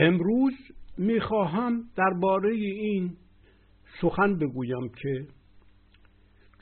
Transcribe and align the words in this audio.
امروز 0.00 0.52
می‌خواهم 0.98 1.90
درباره 1.96 2.54
این 2.54 3.16
سخن 4.00 4.38
بگویم 4.38 4.88
که 5.02 5.26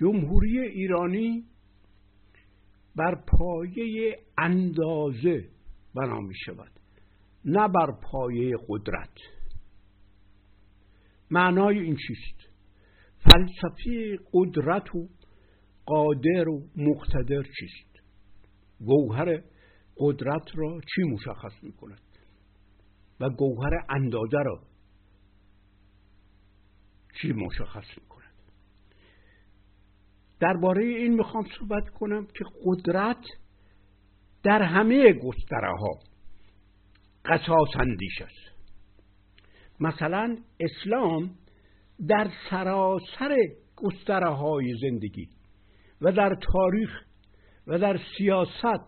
جمهوری 0.01 0.59
ایرانی 0.59 1.45
بر 2.97 3.15
پایه 3.15 4.19
اندازه 4.39 5.49
بنا 5.95 6.21
می 6.21 6.35
شود 6.47 6.71
نه 7.45 7.69
بر 7.69 7.93
پایه 8.03 8.57
قدرت. 8.69 9.15
معنای 11.31 11.79
این 11.79 11.97
چیست؟ 11.97 12.51
فلسفه 13.19 14.19
قدرت 14.33 14.95
و 14.95 15.09
قادر 15.87 16.49
و 16.49 16.63
مقتدر 16.77 17.43
چیست؟ 17.43 18.01
گوهر 18.81 19.43
قدرت 19.97 20.49
را 20.55 20.81
چی 20.81 21.03
مشخص 21.03 21.63
می 21.63 21.73
کند 21.73 22.08
و 23.21 23.31
گوهر 23.31 23.85
اندازه 23.89 24.39
را 24.45 24.63
چی 27.21 27.33
مشخص 27.33 27.99
می 27.99 28.09
کند 28.09 28.35
درباره 30.41 30.85
این 30.85 31.15
می‌خوام 31.15 31.47
صحبت 31.59 31.91
کنم 31.91 32.27
که 32.27 32.45
قدرت 32.65 33.25
در 34.43 34.63
همه 34.63 35.13
گستره 35.13 35.77
ها 35.79 35.99
قصاص 37.25 37.77
اندیش 37.81 38.23
است. 38.23 38.59
مثلا 39.81 40.37
اسلام 40.61 41.31
در 42.09 42.31
سراسر 42.51 43.37
گستره 43.77 44.29
های 44.29 44.75
زندگی 44.81 45.29
و 46.01 46.13
در 46.13 46.37
تاریخ 46.53 46.91
و 47.67 47.79
در 47.79 48.01
سیاست 48.19 48.87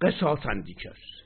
قصاص 0.00 0.46
اندیش 0.46 0.86
است. 0.86 1.17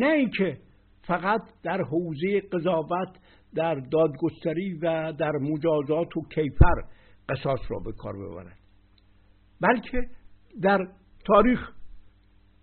نه 0.00 0.12
اینکه 0.12 0.58
فقط 1.02 1.42
در 1.62 1.82
حوزه 1.82 2.40
قضاوت 2.40 3.16
در 3.54 3.74
دادگستری 3.74 4.74
و 4.74 5.12
در 5.12 5.32
مجازات 5.32 6.16
و 6.16 6.22
کیفر 6.34 6.84
قصاص 7.28 7.60
را 7.68 7.78
به 7.78 7.92
کار 7.92 8.16
ببرد. 8.16 8.58
بلکه 9.60 10.08
در 10.62 10.88
تاریخ 11.24 11.72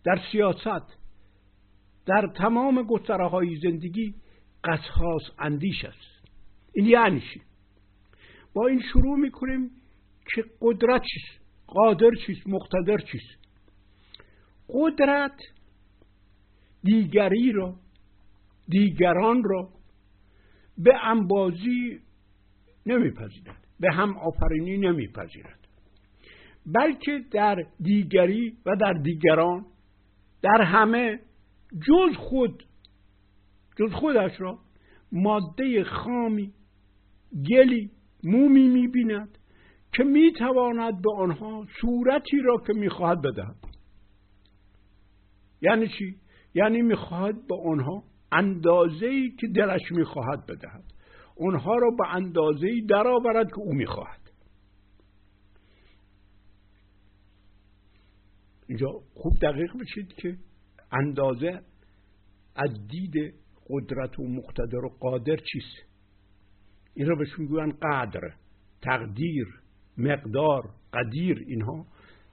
در 0.04 0.20
سیاست 0.32 0.98
در 2.06 2.28
تمام 2.36 2.84
گستره 2.84 3.30
های 3.30 3.60
زندگی 3.64 4.16
قصاص 4.64 5.24
اندیش 5.40 5.86
است. 5.86 6.28
این 6.74 6.86
یعنی 6.86 7.22
چی؟ 7.34 7.42
با 8.54 8.68
این 8.68 8.82
شروع 8.94 9.18
می‌کنیم 9.18 9.72
که 10.36 10.44
قدرت 10.62 11.02
چیست؟ 11.02 11.46
قادر 11.68 12.10
چیست؟ 12.26 12.48
مقتدر 12.48 12.98
چیست؟ 12.98 13.48
قدرت 14.70 15.40
دیگری 16.88 17.52
را 17.52 17.76
دیگران 18.70 19.44
را 19.44 19.70
به 20.78 21.06
انبازی 21.06 22.00
نمیپذیرد 22.86 23.68
به 23.80 23.92
هم 23.94 24.18
آفرینی 24.18 24.78
نمیپذیرد 24.78 25.60
بلکه 26.66 27.26
در 27.32 27.66
دیگری 27.82 28.58
و 28.66 28.76
در 28.76 28.94
دیگران 28.94 29.66
در 30.42 30.62
همه 30.62 31.20
جز 31.88 32.16
خود 32.18 32.64
جز 33.80 33.92
خودش 33.94 34.42
را 34.42 34.60
ماده 35.12 35.84
خامی 35.84 36.54
گلی 37.50 37.92
مومی 38.24 38.68
می‌بیند 38.68 39.38
که 39.94 40.04
می‌تواند 40.04 41.02
به 41.02 41.14
آنها 41.18 41.68
صورتی 41.82 42.42
را 42.42 42.58
که 42.68 42.74
می‌خواهد 42.74 43.22
بدهد. 43.22 43.56
یعنی 45.62 45.88
چی؟ 45.88 46.16
یعنی 46.58 46.82
می‌خواهد 46.82 47.48
به 47.48 47.56
آنها 47.72 48.04
اندازه 48.32 49.06
ای 49.06 49.32
که 49.40 49.48
دلش 49.48 49.92
می‌خواهد 49.92 50.46
بدهد. 50.46 50.84
اونها 51.36 51.76
را 51.76 51.90
به 51.98 52.16
اندازه 52.16 52.68
ای 52.68 52.82
درآورد 52.82 53.48
که 53.48 53.60
او 53.60 53.74
می‌خواهد. 53.74 54.32
اینجا 58.68 58.88
خوب 59.14 59.34
دقیق 59.42 59.78
بشید 59.78 60.14
که 60.14 60.38
اندازه 60.92 61.62
از 62.56 62.88
دید 62.88 63.34
قدرت 63.70 64.20
و 64.20 64.28
مقتدر 64.28 64.86
و 64.86 64.90
قادر 65.00 65.36
چیست؟ 65.36 65.90
این 66.94 67.08
را 67.08 67.16
بهش 67.16 67.40
می‌گوین 67.40 67.72
قدر 67.82 68.34
تقدیر 68.82 69.48
مقدار 69.98 70.70
قدیر. 70.94 71.46
اینها 71.48 71.86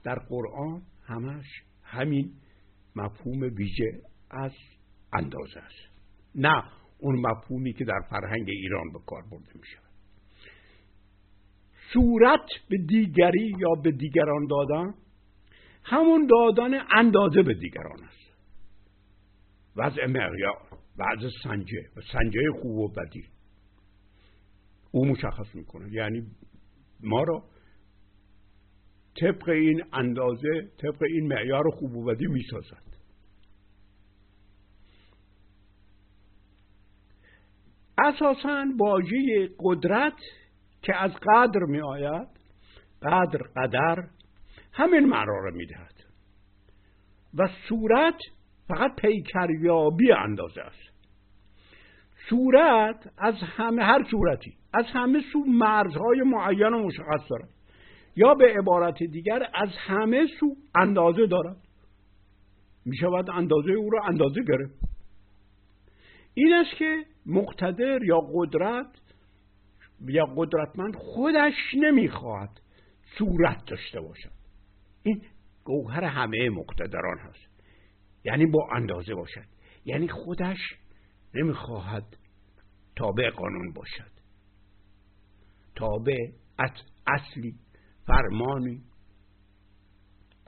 در 0.03 0.15
قرآن 0.15 0.81
همش 1.03 1.45
همین 1.83 2.33
مفهوم 2.95 3.41
ویژه 3.41 4.01
از 4.31 4.51
اندازه 5.13 5.59
است. 5.59 5.95
نه 6.35 6.63
اون 6.99 7.19
مفهومی 7.19 7.73
که 7.73 7.85
در 7.85 7.99
فرهنگ 8.09 8.49
ایران 8.49 8.91
به 8.93 8.99
کار 9.05 9.21
برده 9.21 9.51
می 9.55 9.67
شود 9.73 9.85
صورت 11.93 12.45
به 12.69 12.77
دیگری 12.77 13.53
یا 13.59 13.75
به 13.83 13.91
دیگران 13.91 14.47
دادن 14.47 14.93
همون 15.83 16.27
دادن 16.27 16.79
اندازه 16.91 17.43
به 17.43 17.53
دیگران 17.53 18.03
است. 18.03 18.25
وضع 19.75 20.05
معیار 20.05 20.67
وضع 20.97 21.29
سنجه 21.43 21.89
و 21.95 22.01
سنجه 22.11 22.41
خوب 22.61 22.77
و 22.77 22.87
بدی. 22.87 23.23
او 24.91 25.05
مشخص 25.05 25.55
می‌کنه. 25.55 25.93
یعنی 25.93 26.27
ما 26.99 27.23
را 27.23 27.43
طبق 29.21 29.49
این 29.49 29.83
اندازه 29.93 30.71
طبق 30.77 31.03
این 31.03 31.27
معیار 31.27 31.69
خوب 31.69 31.95
و 31.95 32.05
بدی 32.05 32.27
می‌سازد. 32.27 32.84
اساسا 37.97 38.65
واژه 38.79 39.49
قدرت 39.59 40.17
که 40.81 40.95
از 40.95 41.11
قدر 41.11 41.59
می 41.59 41.81
آید 41.81 42.27
قدر 43.01 43.39
قدر 43.55 44.03
همین 44.73 45.05
معنا 45.05 45.39
را 45.43 45.51
می 45.51 45.65
دهد 45.65 45.95
و 47.37 47.49
صورت 47.69 48.17
فقط 48.67 48.95
پیکریابی 48.95 50.11
اندازه 50.11 50.61
است. 50.61 50.95
صورت 52.29 53.07
از 53.17 53.35
همه 53.41 53.83
هر 53.83 54.03
صورتی 54.11 54.53
از 54.73 54.85
همه 54.85 55.21
سو 55.33 55.39
مرزهای 55.47 56.21
معین 56.25 56.73
و 56.73 56.83
مشخص 56.83 57.29
دارد. 57.29 57.49
یا 58.15 58.33
به 58.33 58.53
عبارت 58.59 58.97
دیگر 58.97 59.49
از 59.53 59.69
همه 59.77 60.27
سو 60.39 60.55
اندازه 60.75 61.27
دارد. 61.27 61.57
می 62.85 62.97
شود 62.97 63.29
اندازه 63.29 63.71
او 63.71 63.89
را 63.89 64.03
اندازه 64.03 64.43
گرفت. 64.43 64.79
این 66.33 66.53
است 66.53 66.75
که 66.77 67.05
مقتدر 67.25 68.03
یا 68.03 68.19
قدرت 68.33 69.01
یا 70.01 70.25
قدرتمند 70.25 70.95
خودش 70.95 71.53
نمی‌خواهد 71.75 72.61
صورت 73.17 73.65
داشته 73.65 74.01
باشد. 74.01 74.31
این 75.03 75.21
گوهر 75.63 76.03
همه 76.03 76.49
مقتدران 76.49 77.17
هست. 77.17 77.63
یعنی 78.23 78.45
با 78.45 78.67
اندازه 78.75 79.15
باشد. 79.15 79.45
یعنی 79.85 80.07
خودش 80.07 80.57
نمی‌خواهد 81.33 82.17
تابع 82.95 83.29
قانون 83.29 83.73
باشد. 83.73 84.11
تابع 85.75 86.17
اصلی 87.07 87.55
فرمانی 88.07 88.81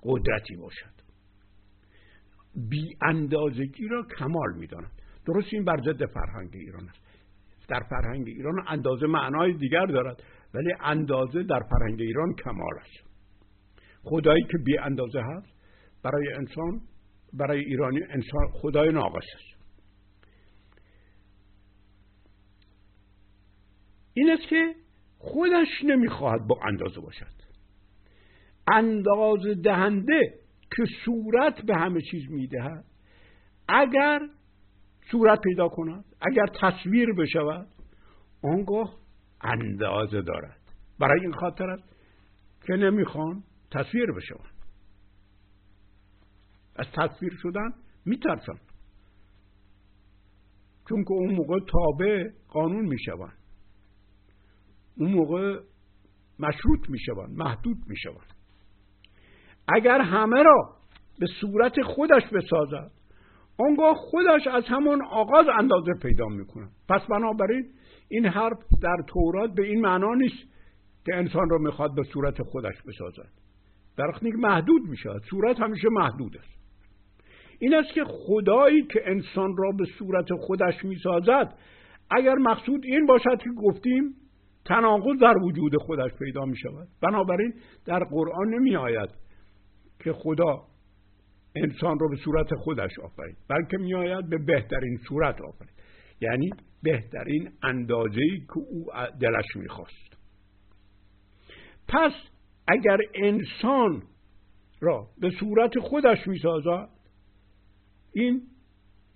قدرتی 0.04 0.56
باشد. 0.56 0.98
بی 2.70 2.98
اندازگی 3.02 3.88
را 3.88 4.04
کمال 4.20 4.58
می‌داند. 4.58 4.92
درست 5.28 5.48
این 5.54 5.66
بر 5.66 5.78
ضد 5.82 6.06
فرهنگ 6.06 6.50
ایران 6.54 6.90
است. 6.90 7.02
در 7.68 7.80
فرهنگ 7.90 8.28
ایران 8.28 8.64
اندازه 8.68 9.08
معنای 9.08 9.54
دیگر 9.54 9.86
دارد 9.86 10.24
ولی 10.54 10.74
اندازه 10.82 11.44
در 11.44 11.60
فرهنگ 11.60 12.02
ایران 12.02 12.36
کمال 12.44 12.78
است. 12.82 13.08
خدایی 14.04 14.44
که 14.44 14.58
بی 14.66 14.78
اندازه 14.78 15.22
هست 15.22 15.48
برای 16.04 16.34
انسان 16.34 16.82
برای 17.34 17.60
ایرانی 17.60 18.03
انسان 18.03 18.47
خدای 18.53 18.91
ناقص 18.91 19.26
است. 19.35 19.58
این 24.14 24.30
است 24.30 24.47
که 24.50 24.76
خودش 25.18 25.68
نمی‌خواهد 25.84 26.47
با 26.47 26.59
اندازه 26.68 27.02
باشد. 27.02 27.38
اندازه 28.73 29.56
دهنده 29.56 30.34
که 30.76 30.84
صورت 31.06 31.62
به 31.62 31.76
همه 31.76 32.02
چیز 32.02 32.32
می‌دهد 32.32 32.85
اگر 33.70 34.20
صورت 35.12 35.42
پیدا 35.42 35.68
کند 35.68 36.06
اگر 36.22 36.46
تصویر 36.62 37.14
بشود 37.14 37.68
آنگاه 38.44 38.98
اندازه 39.42 40.22
دارد. 40.22 40.62
برای 41.00 41.22
این 41.22 41.34
خاطر 41.34 41.70
است 41.70 41.84
که 42.68 42.74
نمی‌خوان 42.74 43.44
تصویر 43.72 44.12
بشوند. 44.12 44.54
از 46.76 46.86
تصویر 46.94 47.34
شدن 47.42 47.74
میترسن 48.06 48.59
چون 50.90 51.04
که 51.04 51.12
اون 51.12 51.36
موقع 51.36 51.59
تابع 51.59 52.24
قانون 52.48 52.86
می‌شوند. 52.86 53.38
اون 54.98 55.12
موقع 55.14 55.59
مشروط 56.40 56.90
می‌شوند 56.90 57.38
محدود 57.38 57.78
می‌شوند. 57.88 58.34
اگر 59.68 60.02
همه 60.02 60.44
را 60.44 60.76
به 61.20 61.28
صورت 61.42 61.82
خودش 61.82 62.24
بسازد 62.34 62.92
آنگاه 63.59 63.96
خودش 63.96 64.48
از 64.48 64.64
همون 64.68 65.06
آغاز 65.06 65.46
اندازه 65.59 65.94
پیدا 66.02 66.28
می‌کنه. 66.28 66.68
پس 66.90 67.02
بنابراین 67.09 67.66
این 68.09 68.26
حرف 68.26 68.58
در 68.82 68.98
تورات 69.08 69.54
به 69.54 69.68
این 69.68 69.82
معنا 69.82 70.14
نیست 70.14 70.44
که 71.06 71.16
انسان 71.16 71.50
را 71.50 71.58
می‌خواد 71.58 71.96
به 71.96 72.04
صورت 72.04 72.44
خودش 72.44 72.76
بسازد. 72.88 73.30
در 73.98 74.12
که 74.12 74.38
محدود 74.38 74.82
میشه. 74.90 75.09
صورت 75.30 75.59
همیشه 75.59 75.90
محدود 75.90 76.38
است. 76.38 76.58
این 77.59 77.76
است 77.76 77.94
که 77.94 78.04
خدایی 78.04 78.84
که 78.84 79.02
انسان 79.06 79.58
را 79.58 79.72
به 79.72 79.86
صورت 79.86 80.34
خودش 80.34 80.86
می‌سازد 80.86 81.54
اگر 82.12 82.36
مقصود 82.36 82.86
این 82.86 83.06
باشد 83.06 83.38
که 83.38 83.50
گفتیم 83.50 84.16
تناقض 84.66 85.20
در 85.22 85.38
وجود 85.38 85.78
خودش 85.78 86.12
پیدا 86.20 86.46
می 86.46 86.58
شود 86.58 86.88
بنابراین 87.02 87.54
در 87.86 88.00
قرآن 88.00 88.50
نمی 88.50 88.76
آید 88.76 89.09
که 90.04 90.14
خدا 90.14 90.64
انسان 91.64 92.00
را 92.00 92.08
به 92.08 92.16
صورت 92.16 92.56
خودش 92.56 93.00
آفرید 93.04 93.38
بلکه 93.50 93.78
می 93.78 93.94
آید 93.94 94.30
به 94.30 94.38
بهترین 94.38 94.98
صورت 95.09 95.42
آفرید. 95.42 95.74
یعنی 96.22 96.50
بهترین 96.84 97.52
اندازه 97.64 98.22
ای 98.22 98.40
که 98.40 98.58
او 98.58 98.86
دلش 99.22 99.46
می‌خواست. 99.56 100.18
پس 101.88 102.12
اگر 102.68 102.98
انسان 103.16 104.04
را 104.82 105.08
به 105.22 105.30
صورت 105.40 105.80
خودش 105.80 106.28
می‌سازد 106.28 106.90
این 108.14 108.42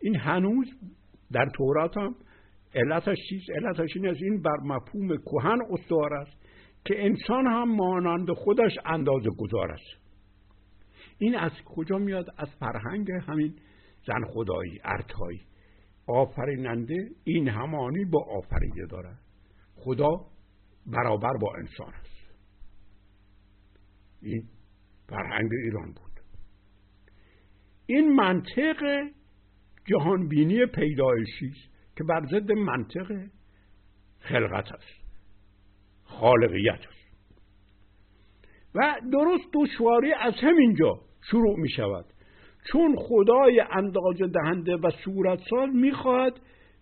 این 0.02 0.16
هنوز 0.16 0.68
در 1.32 1.46
تورات 1.58 1.98
هم 1.98 2.16
علتش 2.76 3.18
چیست؟ 3.30 3.50
علتش 3.50 3.90
این 3.96 4.08
است 4.08 4.22
این 4.22 4.42
بر 4.42 4.58
مفهوم 4.64 5.18
کهن 5.18 5.60
استوار 5.70 6.14
است 6.14 6.32
که 6.86 7.06
انسان 7.06 7.48
هم 7.48 7.76
مانند 7.76 8.32
خودش 8.32 8.72
اندازه 8.86 9.30
گذار 9.38 9.72
است. 9.72 10.01
این 11.22 11.36
از 11.36 11.52
کجا 11.66 11.98
میاد؟ 11.98 12.26
از 12.38 12.48
فرهنگ 12.60 13.12
همین 13.12 13.56
زن 14.08 14.26
خدایی 14.26 14.80
ارتایی. 14.84 15.42
آفریننده 16.08 17.10
این 17.24 17.48
همانی 17.48 18.06
با 18.06 18.26
آفریده 18.38 18.86
دارد 18.90 19.20
خدا 19.76 20.10
برابر 20.86 21.38
با 21.42 21.54
انسان 21.56 21.94
است. 21.94 22.32
این 24.22 24.44
فرهنگ 25.10 25.50
ایران 25.64 25.92
بود. 25.92 26.12
این 27.86 28.16
منطق 28.16 29.10
جهانبینی 29.86 30.66
پیدایشی 30.66 31.48
است 31.48 31.96
که 31.98 32.04
بر 32.04 32.26
ضد 32.32 32.52
منطق 32.52 33.28
خلقت 34.20 34.72
است. 34.72 35.02
خالقیت 36.04 36.80
است. 36.90 37.02
و 38.76 38.96
درست 39.12 39.46
دشواری 39.54 40.14
از 40.14 40.34
همینجا 40.42 41.11
شروع 41.22 41.60
می 41.60 41.70
شود 41.70 42.06
چون 42.72 42.96
خدای 42.96 43.62
اندازه 43.72 44.28
دهنده 44.28 44.76
و 44.76 44.92
صورت 45.06 45.40
ساز 45.50 45.70
می‌خواهد 45.76 46.40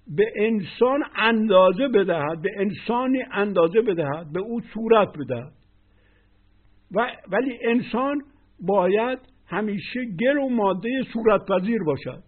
به 0.07 0.33
انسان 0.36 1.03
اندازه 1.15 1.88
بدهد 1.88 2.41
به 2.41 2.50
انسانی 2.57 3.24
اندازه 3.31 3.81
بدهد 3.81 4.31
به 4.33 4.39
او 4.39 4.62
صورت 4.74 5.07
بدهد. 5.18 5.53
و 6.91 7.12
ولی 7.31 7.59
انسان 7.63 8.21
باید 8.59 9.19
همیشه 9.47 10.06
گل 10.19 10.38
و 10.38 10.50
ماده 10.50 10.89
صورت 11.13 11.41
پذیر 11.45 11.83
باشد. 11.83 12.24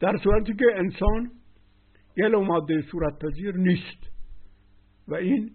در 0.00 0.16
صورتی 0.16 0.54
که 0.54 0.64
انسان 0.74 1.30
گل 2.18 2.34
و 2.34 2.40
ماده 2.40 2.82
صورت 2.82 3.18
پذیر 3.24 3.56
نیست. 3.56 4.10
و 5.08 5.14
این 5.14 5.50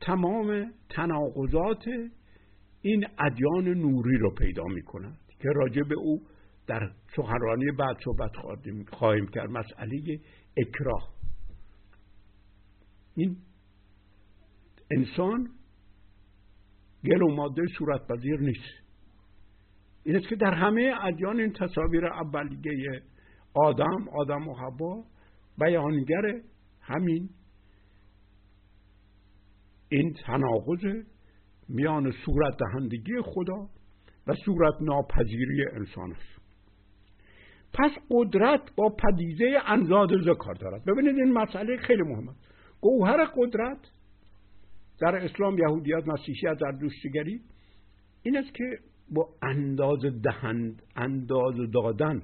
تمام 0.00 0.72
تناقضات 0.90 1.84
این 2.82 3.06
ادیان 3.18 3.68
نوری 3.68 4.18
رو 4.18 4.34
پیدا 4.34 4.64
می 4.64 4.82
کند 4.82 5.18
که 5.38 5.48
راجع 5.48 5.82
به 5.82 5.94
او 5.94 6.22
در 6.66 6.90
سخنرانی 7.16 7.70
بعد 7.70 7.96
صحبت 8.04 8.30
خواهیم 8.92 9.26
کرد. 9.26 9.50
مسئله 9.50 10.20
اکراه. 10.56 11.14
این 13.16 13.36
انسان 14.90 15.48
گل 17.04 17.22
و 17.22 17.34
ماده 17.34 17.62
صورت 17.78 18.06
پذیر 18.06 18.40
نیست. 18.40 18.80
این 20.04 20.16
است 20.16 20.28
که 20.28 20.36
در 20.36 20.54
همه 20.54 20.94
ادیان 21.02 21.40
این 21.40 21.52
تصاویر 21.52 22.06
اولیه 22.06 23.02
آدم 23.54 24.08
آدم 24.08 24.48
و 24.48 24.54
حوا 24.54 25.04
بیانگر 25.58 26.40
همین. 26.80 27.30
این 29.88 30.12
تناقض 30.26 31.04
میان 31.70 32.10
صورت 32.10 32.56
دهندگی 32.58 33.20
خدا 33.24 33.68
و 34.26 34.34
صورت 34.44 34.74
ناپذیری 34.80 35.64
انسان 35.72 36.12
است. 36.12 36.40
پس 37.72 37.90
قدرت 38.10 38.60
با 38.76 38.88
پدیده 38.88 39.58
اندازه 39.66 40.34
کار 40.34 40.54
دارد. 40.54 40.84
ببینید 40.84 41.16
این 41.16 41.32
مسئله 41.32 41.76
خیلی 41.76 42.02
مهمه. 42.02 42.32
گوهر 42.80 43.24
قدرت 43.36 43.78
در 45.00 45.16
اسلام 45.16 45.58
یهودیت 45.58 46.06
مسیحیت 46.06 46.58
در 46.58 46.70
دوستگری 46.70 47.40
این 48.22 48.36
است 48.36 48.54
که 48.54 48.78
با 49.10 49.28
انداز 49.42 50.00
دهند 50.22 50.82
انداز 50.96 51.54
دادن 51.74 52.22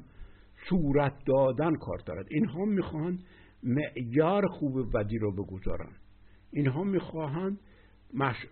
صورت 0.69 1.12
دادن 1.26 1.76
کار 1.76 1.99
دارد. 2.06 2.26
اینها 2.31 2.64
می‌خواهند 2.64 3.25
معیار 3.62 4.46
خوب 4.46 4.96
بدی 4.96 5.19
رو 5.19 5.32
بگذارن. 5.32 5.92
اینها 6.52 6.84
می‌خواهند 6.84 7.60
مش... 8.14 8.46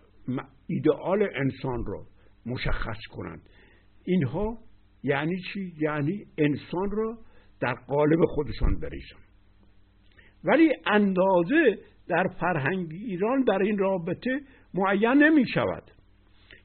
ایدئال 0.67 1.29
انسان 1.35 1.85
رو 1.87 2.07
مشخص 2.47 2.99
کنند. 3.11 3.43
اینها 4.05 4.59
یعنی 5.03 5.41
چی؟ 5.53 5.75
یعنی 5.81 6.27
انسان 6.39 6.91
رو 6.91 7.19
در 7.61 7.75
قالب 7.75 8.25
خودشان 8.25 8.81
بریزن. 8.81 9.25
ولی 10.45 10.73
اندازه 10.87 11.79
در 12.09 12.29
فرهنگ 12.41 12.89
ایران 12.93 13.43
در 13.43 13.59
این 13.63 13.79
رابطه 13.79 14.41
معین 14.75 15.23
نمی 15.23 15.49
شود 15.49 15.91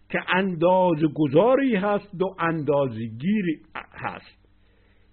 که 0.09 0.19
اندازه 0.35 1.07
گذاری 1.15 1.75
هست 1.75 2.21
و 2.21 2.35
اندازگیری 2.39 3.61
هست. 3.75 4.39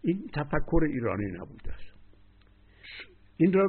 این 0.05 0.31
تفکر 0.35 0.85
ایرانی 0.85 1.33
نبوده 1.33 1.73
است. 1.73 1.97
این 3.37 3.53
را 3.53 3.69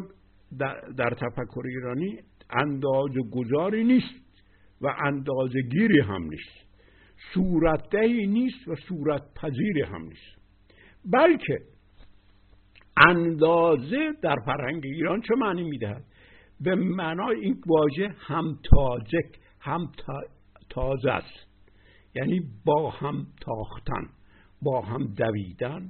در, 0.60 0.82
در 0.98 1.10
تفکر 1.10 1.62
ایرانی 1.66 2.20
اندازه 2.50 3.22
گذاری 3.32 3.84
نیست. 3.84 4.27
و 4.82 4.88
اندازه 5.06 5.62
گیری 5.62 6.00
هم 6.00 6.24
نیست. 6.24 6.68
صورتدهی 7.34 8.28
نیست 8.28 8.68
و 8.68 8.76
صورت 8.76 9.22
پذیری 9.36 9.82
هم 9.82 10.02
نیست. 10.02 10.38
بلکه 11.06 11.60
اندازه 13.08 14.14
در 14.22 14.36
فرهنگ 14.46 14.86
ایران 14.86 15.22
چه 15.22 15.36
معنی 15.36 15.64
می‌دهد؟ 15.64 16.04
به 16.62 16.76
معنای 16.76 17.40
این 17.40 17.62
واژه 17.68 18.16
هم 18.20 18.60
تازه 18.70 19.22
هم 19.60 19.92
تازه 20.70 21.12
است. 21.12 21.48
یعنی 22.16 22.42
با 22.66 22.90
هم 22.90 23.28
تاختن 23.42 24.10
با 24.62 24.82
هم 24.82 25.14
دویدن 25.14 25.88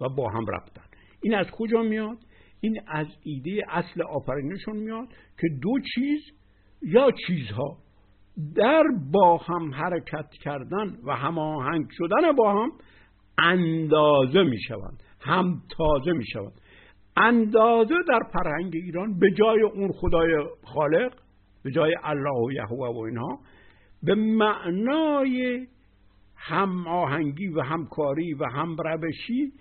و 0.00 0.08
با 0.08 0.30
هم 0.30 0.44
رفتن. 0.48 0.82
این 1.22 1.34
از 1.34 1.46
کجا 1.50 1.82
میاد؟ 1.82 2.18
این 2.60 2.80
از 2.88 3.06
ایده 3.22 3.62
اصل 3.68 4.02
آفرینشون 4.02 4.76
میاد 4.76 5.08
که 5.40 5.48
دو 5.62 5.80
چیز 5.94 6.20
یا 6.82 7.10
چیزها 7.26 7.78
در 8.54 8.84
با 9.12 9.36
هم 9.36 9.74
حرکت 9.74 10.30
کردن 10.44 10.96
و 11.06 11.16
هماهنگ 11.16 11.86
شدن 11.90 12.32
با 12.32 12.62
هم 12.62 12.70
اندازه 13.38 14.42
می 14.42 14.60
شوند 14.68 15.02
هم 15.20 15.62
تازه 15.76 16.12
می 16.12 16.26
شوند 16.26 16.60
اندازه 17.16 17.94
در 18.08 18.20
فرهنگ 18.32 18.72
ایران 18.74 19.18
به 19.18 19.30
جای 19.30 19.62
اون 19.62 19.92
خدای 19.92 20.46
خالق 20.64 21.12
به 21.64 21.70
جای 21.70 21.96
الله 22.02 22.46
و 22.46 22.52
یهوه 22.52 22.88
و 22.88 22.98
اینها 22.98 23.38
به 24.02 24.14
معنای 24.14 25.66
هم 26.36 26.86
آهنگی 26.86 27.48
و 27.48 27.60
همکاری 27.60 28.34
و 28.34 28.44
هم 28.44 28.76
روشی 28.76 29.52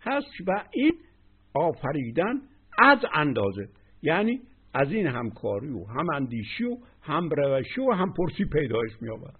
هست 0.00 0.40
و 0.46 0.64
این 0.72 0.92
آفریدن 1.54 2.34
از 2.78 2.98
اندازه. 3.14 3.68
یعنی 4.02 4.40
از 4.74 4.92
این 4.92 5.06
همکاری 5.06 5.70
و 5.70 5.84
هم 5.84 6.10
اندیشی 6.10 6.64
و 6.64 6.76
هم 7.04 7.28
روشی 7.28 7.80
و 7.80 7.92
هم 7.92 8.12
پرسی 8.12 8.44
پیدایش 8.44 8.92
می 9.00 9.10
آورد 9.10 9.38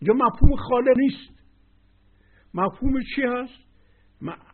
اینجا 0.00 0.14
مفهوم 0.14 0.56
خاله 0.56 0.92
نیست. 0.96 1.42
مفهوم 2.54 3.02
چی 3.14 3.22
هست؟ 3.22 3.68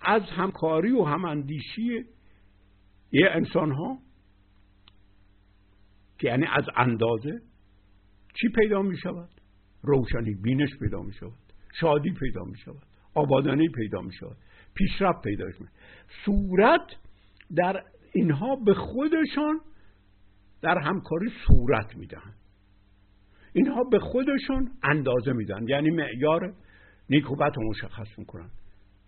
از 0.02 0.22
همکاری 0.22 0.92
و 0.92 1.04
هم 1.04 1.24
اندیشی 1.24 2.04
یه 3.12 3.28
انسان 3.30 3.72
ها 3.72 3.98
که 6.18 6.28
یعنی 6.28 6.46
از 6.46 6.64
اندازه 6.76 7.40
چی 8.40 8.48
پیدا 8.48 8.82
می 8.82 8.96
شود 8.96 9.30
روشنی 9.82 10.34
بینش 10.34 10.70
پیدا 10.80 11.02
می 11.02 11.12
شود 11.12 11.52
شادی 11.80 12.10
پیدا 12.10 12.44
می 12.44 12.58
شود 12.58 12.82
آبادانی 13.14 13.68
پیدا 13.68 14.00
می 14.00 14.12
شود 14.12 14.36
پیشرفت 14.74 15.22
پیدا 15.22 15.44
می 15.44 15.68
صورت 16.24 16.86
در 17.56 17.84
اینها 18.12 18.56
به 18.56 18.74
خودشان 18.74 19.60
در 20.62 20.78
همکاری 20.78 21.30
صورت 21.46 21.96
می‌دهند. 21.96 22.43
اینها 23.54 23.84
به 23.84 23.98
خودشون 23.98 24.70
اندازه 24.82 25.32
میدن. 25.32 25.68
یعنی 25.68 25.90
معیار 25.90 26.54
نیک 27.10 27.30
و 27.30 27.36
بد 27.36 27.52
رو 27.56 27.68
مشخص 27.70 28.18
می‌کنن. 28.18 28.50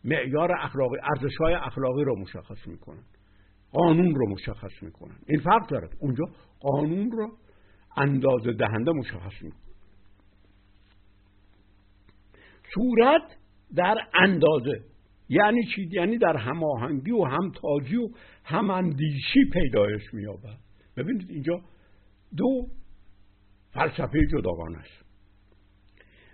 معیار 0.05 0.53
اخلاقی 0.53 0.97
ارزش 1.03 1.37
های 1.37 1.55
اخلاقی 1.55 2.05
رو 2.05 2.21
مشخص 2.21 2.67
می‌کنن. 2.67 3.03
قانون 3.73 4.15
رو 4.15 4.29
مشخص 4.29 4.83
می‌کنن. 4.83 5.17
این 5.29 5.41
فرق 5.41 5.69
دارد 5.69 5.91
اونجا 6.01 6.25
قانون 6.61 7.11
رو 7.11 7.29
اندازه 7.97 8.53
دهنده 8.53 8.93
مشخص 8.93 9.43
می‌کنن. 9.43 9.61
صورت 12.75 13.37
در 13.77 13.97
اندازه. 14.15 14.81
یعنی 15.29 15.65
چی؟ 15.75 15.89
یعنی 15.93 16.19
در 16.19 16.37
هماهنگی 16.37 17.11
و 17.11 17.25
همتازی 17.25 17.97
و 17.97 18.09
هماندیشی 18.45 19.45
پیدایش 19.53 20.15
مییابد. 20.15 20.59
ببینید 20.97 21.31
اینجا 21.31 21.61
دو 22.37 22.67
فلسفه 23.77 24.27
جداگانه 24.27 24.79
است 24.79 25.07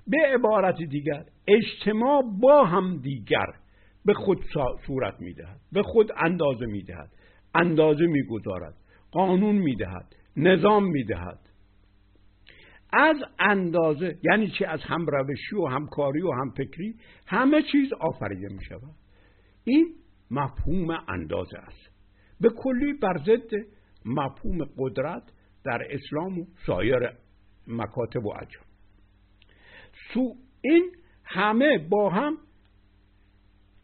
به 0.07 0.19
عبارت 0.35 0.77
دیگر 0.77 1.25
اجتماع 1.49 2.23
با 2.41 2.65
هم 2.65 2.97
دیگر 2.97 3.47
به 4.05 4.15
خود 4.15 4.45
صورت 4.87 5.21
می‌دهد 5.21 5.61
به 5.73 5.83
خود 5.83 6.13
اندازه 6.17 6.67
می‌دهد 6.67 7.11
اندازه 7.55 8.07
می‌گذارد 8.07 8.75
قانون 9.13 9.57
می‌دهد 9.57 10.17
نظام 10.37 10.85
می‌دهد. 10.85 11.39
از 12.93 13.17
اندازه 13.39 14.19
یعنی 14.23 14.51
چی؟ 14.51 14.65
از 14.65 14.81
همروشی 14.83 15.57
و 15.57 15.67
همکاری 15.67 16.23
و 16.23 16.33
همفکری 16.33 16.95
همه 17.27 17.63
چیز 17.73 17.93
آفریده 17.93 18.49
می 18.49 18.65
شود 18.65 18.95
این 19.65 19.95
مفهوم 20.31 20.91
اندازه 21.09 21.59
است. 21.59 21.91
به 22.41 22.51
کلی 22.51 22.93
بر 22.93 23.19
ضد 23.27 23.51
مفهوم 24.05 24.59
قدرت 24.79 25.23
در 25.65 25.83
اسلام 25.91 26.39
و 26.39 26.45
سایر 26.67 27.11
مکاتب 27.67 28.27
و 28.27 28.33
اجام 28.37 28.65
سو 30.15 30.35
این 30.61 30.93
همه 31.25 31.79
با 31.79 32.11
هم 32.11 32.39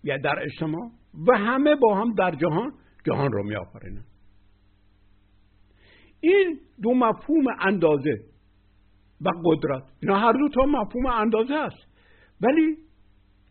یا 0.04 0.16
در 0.16 0.38
اجتماع 0.42 0.90
و 1.26 1.38
همه 1.38 1.76
با 1.76 1.94
هم 1.94 2.14
در 2.14 2.34
جهان 2.34 2.72
جهان 3.06 3.32
رو 3.32 3.42
می 3.42 3.56
آفرینن 3.56 4.04
این 6.20 6.60
دو 6.82 6.94
مفهوم 6.94 7.44
اندازه 7.60 8.24
و 9.20 9.30
قدرت 9.44 9.82
اینا 10.02 10.18
هر 10.18 10.32
دو 10.32 10.48
تا 10.48 10.62
مفهوم 10.62 11.06
اندازه 11.06 11.54
است 11.54 11.86
ولی 12.40 12.76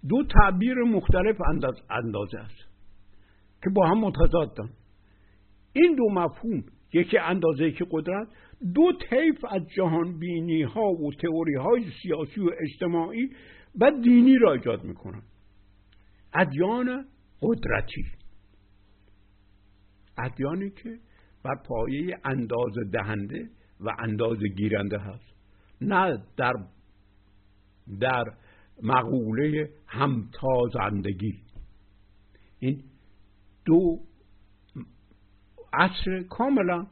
دو 0.09 0.23
تعبیر 0.23 0.75
مختلف 0.75 1.41
انداز 1.49 1.75
اندازه 1.89 2.39
است 2.39 2.67
که 3.63 3.69
با 3.75 3.87
هم 3.87 3.99
متضادن. 3.99 4.69
این 5.77 5.95
دو 5.95 6.09
مفهوم 6.09 6.63
یکی 6.93 7.17
اندازه 7.17 7.71
که 7.71 7.85
قدرت 7.91 8.27
دو 8.73 8.91
طیف 9.09 9.45
از 9.49 9.61
جهان 9.75 10.19
بینی 10.19 10.61
ها 10.61 10.91
و 10.91 11.11
تئوری 11.13 11.55
های 11.55 11.85
سیاسی 12.01 12.41
و 12.41 12.49
اجتماعی 12.59 13.29
و 13.79 13.91
دینی 14.03 14.37
را 14.37 14.53
ایجاد 14.53 14.83
می‌کنن. 14.83 15.21
ادیان 16.33 17.05
قدرتی. 17.41 18.05
ادیانی 20.17 20.69
که 20.69 20.99
بر 21.43 21.55
پایه 21.65 22.17
اندازه 22.23 22.83
دهنده 22.91 23.49
و 23.79 23.89
اندازه 23.99 24.47
گیرنده 24.47 24.97
هست. 24.99 25.35
نه 25.81 26.23
در 26.37 26.53
در 27.99 28.23
مقوله 28.83 29.69
همتازندگی. 29.87 31.33
این 32.59 32.83
دو 33.65 33.99
عصر 35.73 36.23
کاملا 36.29 36.85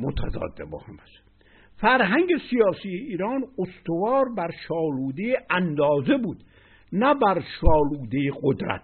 متضاد 0.00 0.70
با 0.70 0.78
هم 0.78 0.94
است. 0.94 1.28
فرهنگ 1.76 2.28
سیاسی 2.50 2.88
ایران 2.88 3.44
استوار 3.58 4.24
بر 4.36 4.50
شالوده 4.68 5.46
اندازه 5.50 6.16
بود 6.16 6.44
نه 6.92 7.14
بر 7.14 7.42
شالوده 7.60 8.30
قدرت. 8.42 8.82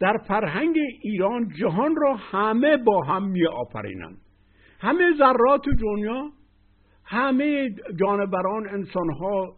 در 0.00 0.16
فرهنگ 0.28 0.76
ایران 1.02 1.48
جهان 1.60 1.96
را 1.96 2.14
همه 2.14 2.76
با 2.76 3.04
هم 3.04 3.28
می 3.28 3.46
آفرینند 3.46 4.18
همه 4.80 5.12
ذرات 5.18 5.64
دنیا 5.80 6.30
همه 7.04 7.70
جانوران 8.00 8.68
انسانها 8.68 9.54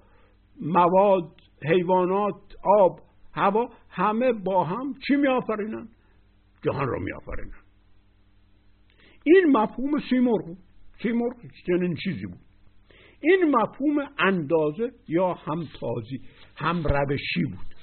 مواد 0.61 1.33
حیوانات 1.69 2.35
آب 2.81 3.01
هوا 3.35 3.69
همه 3.91 4.33
با 4.33 4.65
هم 4.65 4.95
چی 5.07 5.17
می 5.17 5.29
آفرینن؟ 5.29 5.89
جهان 6.63 6.89
را 6.89 6.99
می 6.99 7.13
آفرینن 7.13 7.68
این 9.35 9.57
مفهوم 9.57 10.01
سیمرغ. 10.11 10.57
سیمرغ 11.03 11.35
چنین 11.67 11.95
چیزی 12.05 12.27
بود. 12.27 12.41
این 13.21 13.57
مفهوم 13.57 13.99
اندازه 14.19 14.91
یا 15.09 15.35
همتازی 15.35 16.21
هم 16.57 16.83
روشی 16.85 17.45
بود. 17.45 17.75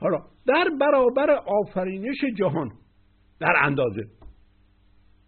حالا 0.00 0.18
در 0.46 0.68
برابر 0.80 1.30
آفرینش 1.30 2.24
جهان 2.38 2.70
در 3.40 3.54
اندازه 3.62 4.02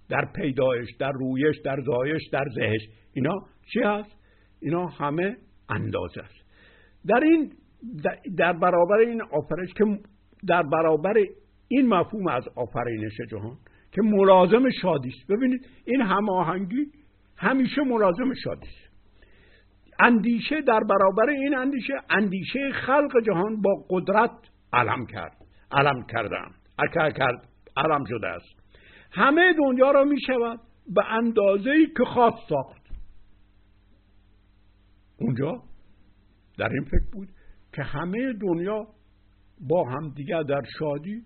در 0.08 0.24
پیدایش 0.36 0.88
در 0.98 1.12
رویش 1.12 1.56
در 1.64 1.76
زایش 1.86 2.22
در 2.32 2.44
زهش 2.54 2.80
اینا 3.12 3.34
چی 3.72 3.80
هست؟ 3.80 4.16
اینا 4.62 4.86
همه 4.86 5.36
اندازه 5.68 6.20
است. 6.20 6.38
در 7.06 7.20
این 7.24 7.52
در 8.36 8.52
برابر 8.52 8.96
این 8.98 9.22
آفرینش 9.22 9.72
که 9.74 9.84
در 10.48 10.62
برابر 10.62 11.14
این 11.68 11.88
مفهوم 11.88 12.26
از 12.26 12.48
آفرینش 12.56 13.12
جهان 13.30 13.56
که 13.92 14.02
ملازم 14.02 14.70
شادی 14.82 15.08
است. 15.08 15.30
ببینید 15.30 15.66
این 15.84 16.00
هماهنگی 16.00 16.86
همیشه 17.36 17.82
ملازم 17.82 18.34
شادی 18.44 18.68
است. 18.68 18.88
اندیشه 20.00 20.60
در 20.60 20.80
برابر 20.80 21.30
این 21.30 21.56
اندیشه 21.56 21.94
اندیشه 22.10 22.70
خلق 22.72 23.12
جهان 23.26 23.60
با 23.60 23.84
قدرت 23.90 24.30
علم 24.72 25.06
کرد 25.06 25.36
علم 25.72 26.06
کردن 26.06 26.50
کرد 26.94 27.48
علم 27.76 28.04
شده 28.04 28.26
است. 28.26 28.58
همه 29.12 29.52
دنیا 29.58 29.90
را 29.90 30.04
می 30.04 30.20
شود 30.20 30.60
به 30.94 31.12
اندازه 31.12 31.86
که 31.96 32.04
خواست 32.04 32.48
ساخت. 32.48 32.82
اونجا 35.20 35.62
در 36.58 36.68
این 36.68 36.84
فکر 36.84 37.10
بود 37.12 37.28
که 37.72 37.82
همه 37.82 38.32
دنیا 38.32 38.86
با 39.68 39.84
هم 39.84 40.10
دیگر 40.10 40.42
در 40.42 40.62
شادی 40.78 41.22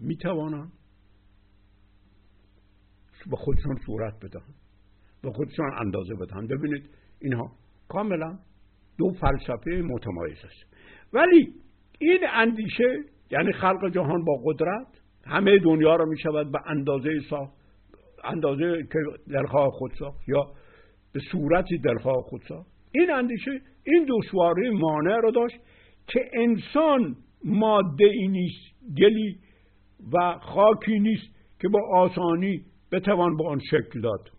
می 0.00 0.16
توانند 0.16 0.72
به 3.30 3.36
خودشون 3.36 3.76
صورت 3.86 4.14
بدهند 4.16 4.54
به 5.22 5.32
خودشون 5.32 5.70
اندازه 5.80 6.14
بدهند 6.14 6.48
ببینید 6.48 6.90
اینها 7.20 7.52
کاملا 7.88 8.38
دو 8.98 9.12
فلسفه 9.20 9.70
متمایز 9.70 10.38
است 10.44 10.74
ولی 11.12 11.54
این 11.98 12.20
اندیشه 12.32 13.04
یعنی 13.30 13.52
خلق 13.52 13.90
جهان 13.94 14.24
با 14.24 14.32
قدرت 14.44 14.86
همه 15.26 15.58
دنیا 15.58 15.96
را 15.96 16.04
می 16.04 16.18
شود 16.18 16.52
به 16.52 16.58
اندازه 16.66 17.20
ساخت 17.30 17.52
اندازه 18.24 18.88
که 18.92 18.98
دلخواه 19.32 19.70
خود 19.70 19.92
ساخت 19.98 20.28
یا 20.28 20.52
به 21.12 21.20
صورتی 21.32 21.78
دلخواه 21.78 22.22
خود 22.22 22.42
ساخت. 22.48 22.70
این 22.92 23.10
اندیشه 23.10 23.50
این 23.84 24.06
دشواری 24.08 24.70
مانع 24.70 25.20
را 25.20 25.30
داشت 25.30 25.56
که 26.06 26.30
انسان 26.32 27.16
ماده 27.44 28.04
ای 28.04 28.28
نیست 28.28 28.94
گلی 28.98 29.38
و 30.12 30.38
خاکی 30.38 30.98
نیست 30.98 31.34
که 31.60 31.68
با 31.68 31.80
آسانی 31.94 32.64
بتوان 32.92 33.36
به 33.36 33.48
آن 33.48 33.60
شکل 33.70 34.00
داد. 34.00 34.30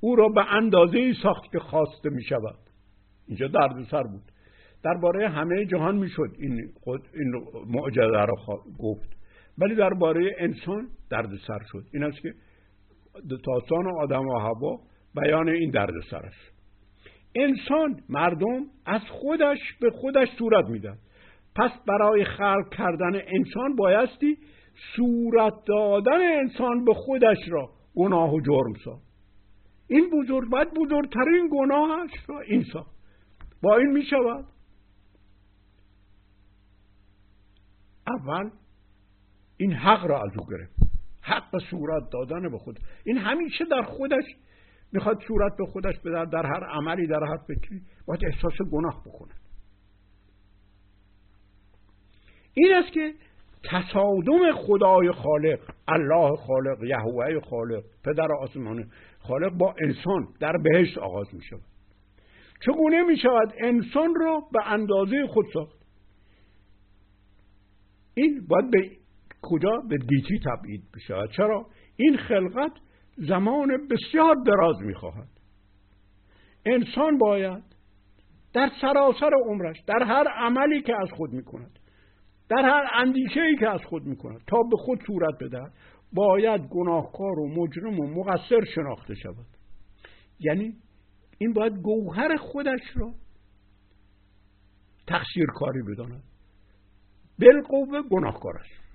او 0.00 0.16
را 0.16 0.28
به 0.28 0.54
اندازه 0.54 1.12
ساخت 1.22 1.52
که 1.52 1.58
خواسته 1.58 2.10
می 2.10 2.22
شود 2.22 2.58
اینجا 3.26 3.48
درد 3.48 3.84
سر 3.90 4.02
بود. 4.02 4.22
درباره 4.84 5.28
همه 5.28 5.66
جهان 5.66 5.96
می‌شد 5.96 6.30
این 6.38 6.72
خود 6.84 7.00
این 7.14 7.32
معجزه 7.66 8.24
را 8.24 8.34
گفت. 8.78 9.18
ولی 9.58 9.74
درباره 9.74 10.36
انسان 10.38 10.88
درد 11.10 11.30
سر 11.46 11.58
شد. 11.72 11.84
این 11.92 12.04
است 12.04 12.20
که 12.20 12.34
داستان 13.28 13.86
آدم 14.02 14.26
و 14.26 14.38
هوا 14.38 14.80
بیان 15.14 15.48
این 15.48 15.70
درد 15.70 15.94
سر 16.10 16.26
است. 16.26 16.58
انسان 17.34 18.00
مردم 18.08 18.64
از 18.86 19.00
خودش 19.10 19.58
به 19.80 19.90
خودش 19.90 20.28
صورت 20.38 20.64
میدن 20.64 20.98
پس 21.56 21.70
برای 21.86 22.24
خلق 22.24 22.74
کردن 22.78 23.14
انسان 23.14 23.76
بایستی 23.76 24.38
صورت 24.96 25.64
دادن 25.64 26.38
انسان 26.40 26.84
به 26.84 26.94
خودش 26.94 27.38
را 27.48 27.70
گناه 27.94 28.34
و 28.34 28.40
جرم 28.40 28.74
سا 28.84 29.00
این 29.88 30.10
بزرگ 30.10 30.50
باید 30.50 30.74
بزرگترین 30.74 31.48
گناهش 31.52 32.10
را 32.28 32.40
این 32.40 32.64
با 33.62 33.76
این 33.76 33.92
می 33.92 34.02
شود. 34.02 34.44
اول 38.06 38.50
این 39.56 39.72
حق 39.72 40.06
را 40.06 40.22
از 40.22 40.38
او 40.38 40.46
گرفت. 40.46 40.74
حق 41.20 41.58
صورت 41.70 42.02
دادن 42.12 42.50
به 42.50 42.58
خود. 42.58 42.78
این 43.04 43.18
همیشه 43.18 43.64
در 43.64 43.82
خودش 43.82 44.24
می‌خواد 44.92 45.22
صورت 45.28 45.56
به 45.58 45.66
خودش 45.66 45.98
بده 45.98 46.24
در 46.24 46.46
هر 46.46 46.64
عملی 46.64 47.06
در 47.06 47.24
هر 47.24 47.36
فکری. 47.36 47.82
باید 48.06 48.24
احساس 48.24 48.68
گناه 48.72 49.02
بکنه. 49.06 49.34
این 52.54 52.74
است 52.74 52.92
که 52.92 53.14
تصادم 53.64 54.52
خدای 54.54 55.12
خالق 55.12 55.60
الله 55.88 56.36
خالق 56.36 56.84
یهوه 56.84 57.40
خالق 57.40 57.84
پدر 58.04 58.32
آسمانه 58.40 58.86
خالق 59.18 59.52
با 59.52 59.74
انسان 59.82 60.28
در 60.40 60.52
بهشت 60.56 60.98
آغاز 60.98 61.34
می 61.34 61.42
شود 61.42 61.62
چگونه 62.66 63.02
می 63.02 63.16
شود 63.16 63.54
انسان 63.60 64.14
را 64.20 64.42
به 64.52 64.72
اندازه 64.72 65.26
خود 65.26 65.46
ساخت؟ 65.54 65.78
این 68.14 68.46
باید 68.48 68.70
به 68.70 68.90
کجا؟ 69.42 69.70
به 69.88 69.96
گیتی 69.96 70.40
تبعید 70.44 70.82
بشه 70.94 71.14
چرا؟ 71.36 71.66
این 71.96 72.16
خلقت 72.16 72.72
زمان 73.16 73.88
بسیار 73.90 74.34
دراز 74.46 74.76
می‌خواهد. 74.80 75.28
انسان 76.66 77.18
باید 77.18 77.62
در 78.52 78.70
سراسر 78.80 79.30
عمرش 79.46 79.76
در 79.86 80.02
هر 80.02 80.28
عملی 80.28 80.82
که 80.82 80.94
از 81.02 81.08
خود 81.10 81.32
می‌کند 81.32 81.78
در 82.48 82.62
هر 82.62 82.90
اندیشه 82.94 83.40
ای 83.40 83.56
که 83.56 83.68
از 83.68 83.80
خود 83.84 84.06
می‌کند 84.06 84.40
تا 84.46 84.62
به 84.62 84.76
خود 84.76 84.98
صورت 85.06 85.34
بدهد 85.40 85.72
باید 86.12 86.60
گناهکار 86.60 87.38
و 87.38 87.48
مجرم 87.48 88.00
و 88.00 88.06
مقصر 88.06 88.64
شناخته 88.74 89.14
شود. 89.14 89.46
یعنی 90.40 90.74
این 91.38 91.52
باید 91.52 91.72
گوهر 91.72 92.36
خودش 92.36 92.80
را 92.94 93.14
تقصیر 95.06 95.46
کاری 95.54 95.82
بداند. 95.82 96.22
بالقوه 97.38 98.02
گناهکار 98.10 98.58
است 98.58 98.88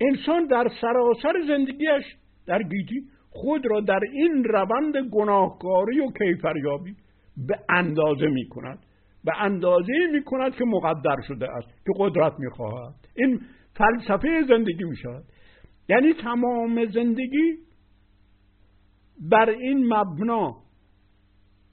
انسان 0.00 0.46
در 0.46 0.68
سراسر 0.80 1.32
زندگیش 1.48 2.16
در 2.46 2.62
گیتی 2.62 3.08
خود 3.30 3.66
را 3.66 3.80
در 3.80 4.00
این 4.12 4.44
روند 4.44 4.96
گناهکاری 5.12 6.00
و 6.00 6.10
کیفریابی 6.18 6.96
به 7.36 7.58
اندازه 7.68 8.26
می 8.26 8.48
کند 8.48 8.85
به 9.26 9.42
اندازه 9.42 9.92
می 10.12 10.24
کند 10.24 10.54
که 10.54 10.64
مقدر 10.64 11.16
شده 11.28 11.50
است 11.50 11.68
که 11.68 11.92
قدرت 11.96 12.32
می 12.38 12.50
خواهد 12.50 12.94
این 13.16 13.40
فلسفه 13.74 14.44
زندگی 14.48 14.84
می 14.84 14.96
شود 14.96 15.24
یعنی 15.88 16.12
تمام 16.12 16.86
زندگی 16.86 17.58
بر 19.30 19.50
این 19.50 19.94
مبنا 19.94 20.56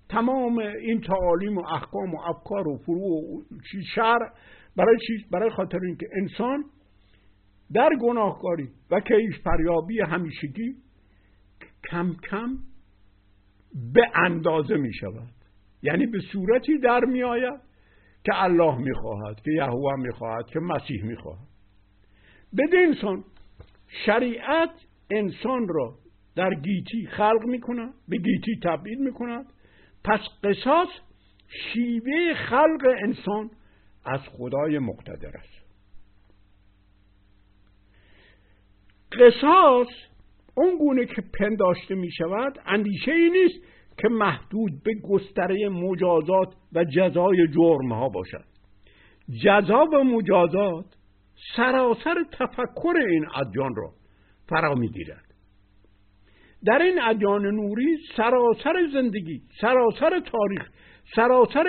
تمام 0.10 0.58
این 0.58 1.02
تعالیم 1.02 1.58
و 1.58 1.62
احکام 1.66 2.14
و 2.14 2.22
افکار 2.26 2.68
و 2.68 2.78
فروع 2.78 3.02
و 3.02 3.42
شرع 3.96 4.32
برای 4.78 4.98
چی 5.08 5.26
برای 5.32 5.50
خاطر 5.50 5.80
اینکه 5.86 6.08
انسان 6.22 6.64
در 7.74 7.90
گناهکاری 8.02 8.70
و 8.92 9.00
کیش 9.00 9.42
پریابی 9.46 10.02
همیشگی 10.02 10.76
کم 11.92 12.14
کم 12.30 12.58
به 13.94 14.02
اندازه 14.16 14.76
می 14.78 14.94
شود 14.94 15.43
یعنی 15.84 16.06
به 16.06 16.20
صورتی 16.32 16.78
در 16.78 17.06
می 17.06 17.24
آید 17.24 17.60
که 18.24 18.44
الله 18.44 18.78
می 18.78 18.94
خواهد 18.94 19.42
که 19.42 19.52
یهوه 19.52 19.96
می 19.96 20.12
خواهد 20.12 20.46
که 20.46 20.60
مسیح 20.60 21.04
می 21.04 21.16
خواهد. 21.16 21.48
بدین 22.58 22.88
انسان 22.88 23.24
شریعت 24.06 24.70
انسان 25.12 25.68
را 25.68 25.96
در 26.36 26.54
گیتی 26.54 27.08
خلق 27.08 27.46
می 27.46 27.60
کند 27.60 27.94
به 28.08 28.18
گیتی 28.18 28.60
تبعید 28.64 29.00
می 29.00 29.14
کند. 29.14 29.46
پس 30.04 30.20
قصاص 30.44 30.90
شیوه 31.48 32.34
خلق 32.34 32.96
انسان 33.04 33.50
از 34.06 34.20
خدای 34.20 34.80
مقتدر 34.80 35.38
است. 35.38 35.64
قصاص 39.12 39.88
اون 40.56 40.78
گونه 40.78 41.06
که 41.06 41.24
پنداشته 41.40 41.96
می 41.96 42.12
شود 42.12 42.60
اندیشه 42.66 43.12
ای 43.12 43.30
نیست 43.30 43.73
که 43.98 44.10
محدود 44.10 44.84
به 44.84 44.94
گستره 45.10 45.70
مجازات 45.70 46.56
و 46.74 46.84
جزای 46.84 47.48
جرم 47.48 47.94
ها 47.94 48.10
باشد. 48.10 48.46
جزا 49.44 49.86
و 49.94 50.04
مجازات 50.04 50.86
سراسر 51.56 52.24
تفکر 52.32 52.94
این 53.10 53.26
ادیان 53.36 53.76
را 53.76 53.94
فرا 54.50 54.76
می‌گیرد. 54.76 55.34
در 56.66 56.82
این 56.82 57.02
ادیان 57.02 57.46
نوری 57.46 57.98
سراسر 58.18 58.88
زندگی 58.94 59.42
سراسر 59.62 60.20
تاریخ 60.20 60.70
سراسر 61.16 61.66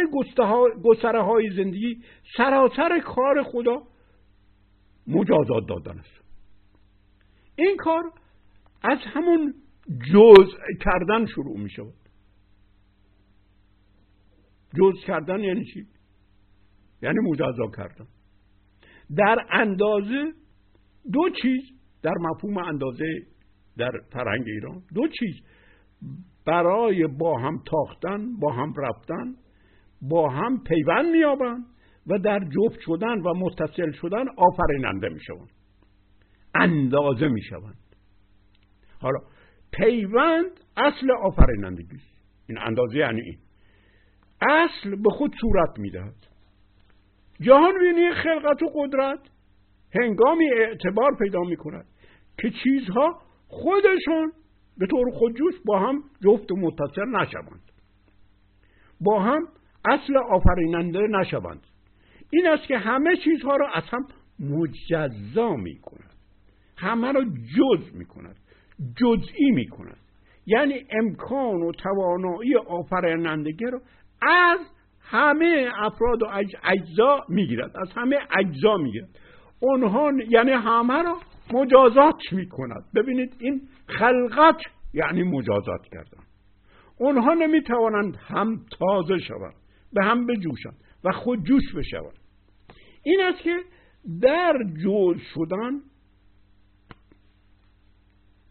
گستره 0.84 1.22
های 1.22 1.50
زندگی 1.56 1.96
سراسر 2.36 2.98
کار 2.98 3.42
خدا 3.42 3.82
مجازات 5.06 5.66
دادن 5.68 5.98
است. 5.98 6.24
این 7.56 7.76
کار 7.76 8.02
از 8.82 8.98
همون 9.04 9.54
جزء 10.12 10.56
کردن 10.84 11.26
شروع 11.26 11.58
می 11.58 11.70
شود 11.70 12.03
جزء 14.78 15.06
کردن 15.06 15.40
یعنی 15.40 15.64
چی؟ 15.64 15.87
یعنی 17.02 17.18
مجازا 17.30 17.70
کردن. 17.76 18.06
در 19.16 19.46
اندازه 19.50 20.32
دو 21.12 21.30
چیز 21.42 21.60
در 22.02 22.14
مفهوم 22.20 22.58
اندازه 22.58 23.04
در 23.76 23.90
فرهنگ 24.12 24.44
ایران 24.46 24.82
دو 24.94 25.08
چیز. 25.08 25.34
برای 26.46 27.06
با 27.06 27.38
هم 27.38 27.62
تاختن 27.66 28.37
با 28.40 28.52
هم 28.52 28.74
رفتن 28.76 29.34
با 30.02 30.28
هم 30.30 30.62
پیوند 30.62 31.06
میابند 31.06 31.64
و 32.06 32.18
در 32.18 32.38
جفت 32.38 32.80
شدن 32.80 33.20
و 33.20 33.34
متصل 33.34 33.92
شدن 33.92 34.24
آفریننده 34.37 35.08
می‌شوند. 35.08 35.50
اندازه 36.54 37.28
می‌شوند. 37.28 37.96
حالا 39.00 39.18
پیوند 39.72 40.60
اصل 40.76 41.10
آفرینندگی 41.10 41.98
این 42.48 42.58
اندازه 42.58 42.96
یعنی 42.98 43.20
این. 43.20 43.38
اصل 44.40 45.03
به 45.03 45.11
خود 45.11 45.35
صورت 45.40 45.79
می‌دهد. 45.79 46.14
جهان 47.40 47.79
بینی 47.79 48.12
خلقت 48.12 48.62
و 48.62 48.66
قدرت 48.75 49.20
هنگامی 49.94 50.51
اعتبار 50.53 51.16
پیدا 51.18 51.40
می 51.40 51.57
کند 51.57 51.87
که 52.38 52.51
چیزها 52.51 53.20
خودشون 53.49 54.33
به 54.79 54.87
طور 54.87 55.11
خودجوش 55.11 55.55
با 55.64 55.79
هم 55.79 56.03
جفت 56.25 56.53
و 56.53 56.57
متصل 56.57 57.09
نشوند. 57.09 57.73
با 59.01 59.23
هم 59.23 59.49
اصل 59.85 60.16
آفریننده 60.16 61.01
نشوند. 61.01 61.66
این 62.31 62.47
است 62.47 62.66
که 62.66 62.79
همه 62.79 63.16
چیزها 63.16 63.57
را 63.57 63.68
از 63.75 63.83
هم 63.88 64.07
مجزا 64.40 65.57
می 65.57 65.79
کند 65.79 66.14
همه 66.77 67.12
را 67.12 67.25
جز 67.25 67.94
می 67.94 68.05
کند 68.05 68.37
جزئی 68.97 69.51
می 69.51 69.68
کند 69.68 69.97
یعنی 70.47 70.87
امکان 70.90 71.62
و 71.62 71.73
توانایی 71.73 72.57
آفرینندگی 72.57 73.64
را 73.64 73.81
از 74.28 74.58
همه 75.00 75.70
افراد 75.74 76.22
و 76.22 76.26
اجزا 76.64 77.24
می‌گیرد. 77.28 77.76
از 77.76 77.92
همه 77.96 78.18
اجزا 78.38 78.76
می‌گیرد. 78.76 79.08
اونها 79.60 80.12
یعنی 80.28 80.50
همه 80.50 81.02
را 81.02 81.16
مجازات 81.52 82.32
می‌کند. 82.32 82.84
ببینید 82.94 83.37
این 83.38 83.68
خلقت 83.88 84.56
یعنی 84.94 85.22
مجازات 85.22 85.87
کردن. 85.92 86.24
اونها 86.98 87.34
نمی‌توانند 87.34 88.16
هم 88.16 88.66
تازه 88.78 89.18
شوند 89.18 89.54
به 89.92 90.04
هم 90.04 90.26
بجوشند 90.26 90.76
و 91.04 91.12
خود 91.12 91.44
جوش 91.44 91.74
بشوند. 91.76 92.18
این 93.02 93.20
است 93.20 93.42
که 93.42 93.56
در 94.20 94.52
جوز 94.82 95.16
شدن 95.34 95.80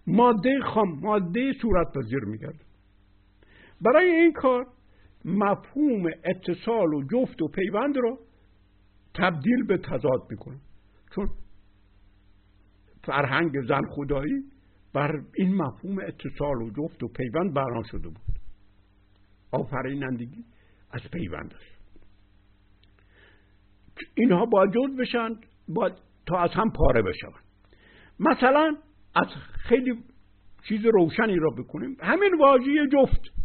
ماده 0.07 0.59
خام 0.59 0.99
ماده 1.01 1.53
صورت 1.61 1.87
پذیر 1.95 2.25
میگرد 2.25 2.65
برای 3.81 4.11
این 4.11 4.31
کار 4.31 4.67
مفهوم 5.25 6.05
اتصال 6.23 6.93
و 6.93 7.03
جفت 7.11 7.41
و 7.41 7.47
پیوند 7.47 7.97
را 7.97 8.17
تبدیل 9.13 9.63
به 9.63 9.77
تضاد 9.77 10.27
می‌کنه. 10.29 10.59
چون 11.15 11.29
فرهنگ 13.03 13.51
زن 13.67 13.81
خدایی 13.89 14.43
بر 14.93 15.21
این 15.35 15.55
مفهوم 15.55 15.99
اتصال 15.99 16.61
و 16.61 16.69
جفت 16.69 17.03
و 17.03 17.07
پیوند 17.07 17.53
بنا 17.53 17.83
شده 17.83 18.09
بود. 18.09 18.39
آفرینندگی 19.51 20.43
از 20.91 21.01
پیوند 21.11 21.53
است. 21.53 21.73
اینها 24.15 24.45
باید 24.45 24.71
جز 24.71 24.97
بشن 24.99 25.29
باید 25.67 25.93
تا 26.25 26.39
از 26.39 26.49
هم 26.53 26.71
پاره 26.71 27.01
بشوند. 27.01 27.43
مثلا 28.19 28.77
از 29.15 29.27
خیلی 29.53 30.03
چیز 30.67 30.85
روشنی 30.85 31.35
را 31.35 31.49
بکنیم. 31.49 31.97
همین 31.99 32.37
واژه 32.39 32.87
جفت. 32.91 33.42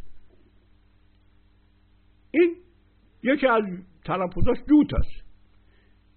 این 2.31 2.57
یکی 3.23 3.47
از 3.47 3.65
تلفظاش 4.05 4.59
جوت 4.69 4.95
است. 4.95 5.29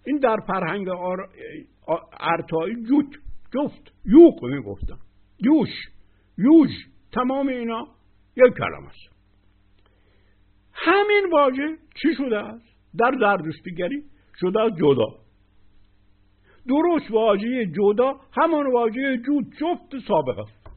این 0.06 0.17
در 0.17 0.38
فرهنگ 0.47 0.88
ارتایی 2.19 2.76
جوت 2.76 3.19
جفت 3.54 3.93
یوق 4.06 4.45
می‌گفتن. 4.45 4.97
یوش 5.39 5.69
یوش 6.38 6.69
تمام 7.12 7.47
اینا 7.47 7.88
یک 8.36 8.54
کلم 8.54 8.86
است. 8.86 9.12
همین 10.74 11.30
واژه 11.32 11.78
چی 12.02 12.15
شده 12.17 12.38
است؟ 12.38 12.65
در 12.97 13.12
زردشتیگری 13.19 14.04
شده 14.39 14.62
است 14.62 14.76
جدا. 14.78 15.08
درست 16.67 17.12
واژه 17.12 17.65
جدا 17.65 18.19
همان 18.32 18.71
واژه 18.74 19.17
جود 19.17 19.45
جفت 19.60 20.08
سابق 20.08 20.39
است. 20.39 20.67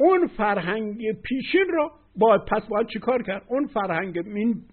اون 0.00 0.26
فرهنگ 0.26 1.12
پیشین 1.22 1.66
را 1.68 1.97
باید 2.18 2.40
پس 2.40 2.68
باید 2.68 2.86
چیکار 2.86 3.22
کرد؟ 3.22 3.42
اون 3.48 3.66
فرهنگ 3.66 4.18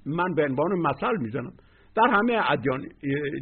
من 0.05 0.33
به 0.35 0.43
عنوان 0.43 0.71
مثل 0.79 1.17
می‌زنم. 1.21 1.53
در 1.95 2.07
همه 2.07 2.51
ادیان 2.51 2.85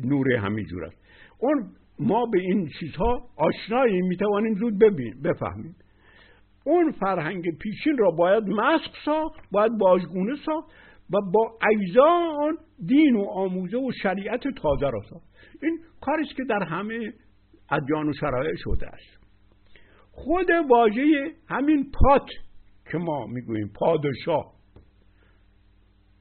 نور 0.03 0.31
همینجور 0.31 0.85
است. 0.85 0.97
اون 1.39 1.69
ما 1.99 2.25
به 2.25 2.39
این 2.39 2.69
چیزها 2.79 3.21
آشنایی 3.37 4.01
می‌توانیم 4.01 4.53
زود 4.55 4.73
بفهمیم. 5.23 5.75
اون 6.65 6.91
فرهنگ 6.91 7.57
پیشین 7.57 7.97
را 7.97 8.11
باید 8.11 8.43
مسخ 8.47 8.91
ساخت 9.05 9.39
باید 9.51 9.77
باجگونه 9.77 10.35
ساخت 10.45 10.71
و 11.13 11.17
با 11.33 11.57
اجزا 11.71 12.09
آن 12.39 12.57
دین 12.87 13.15
و 13.15 13.25
آموزه 13.29 13.77
و 13.77 13.91
شریعت 14.03 14.43
تازه 14.61 14.89
را 14.89 15.01
ساخت. 15.09 15.25
این 15.61 15.79
کاریست 16.01 16.35
که 16.35 16.43
در 16.49 16.63
همه 16.63 17.13
ادیان 17.71 18.09
و 18.09 18.13
شرایع 18.13 18.55
شده 18.55 18.87
است. 18.87 19.23
خود 20.11 20.47
واژه 20.69 21.31
همین 21.49 21.91
پات 21.91 22.29
که 22.91 22.97
ما 22.97 23.25
می‌گوییم 23.25 23.67
پادشاه 23.67 24.53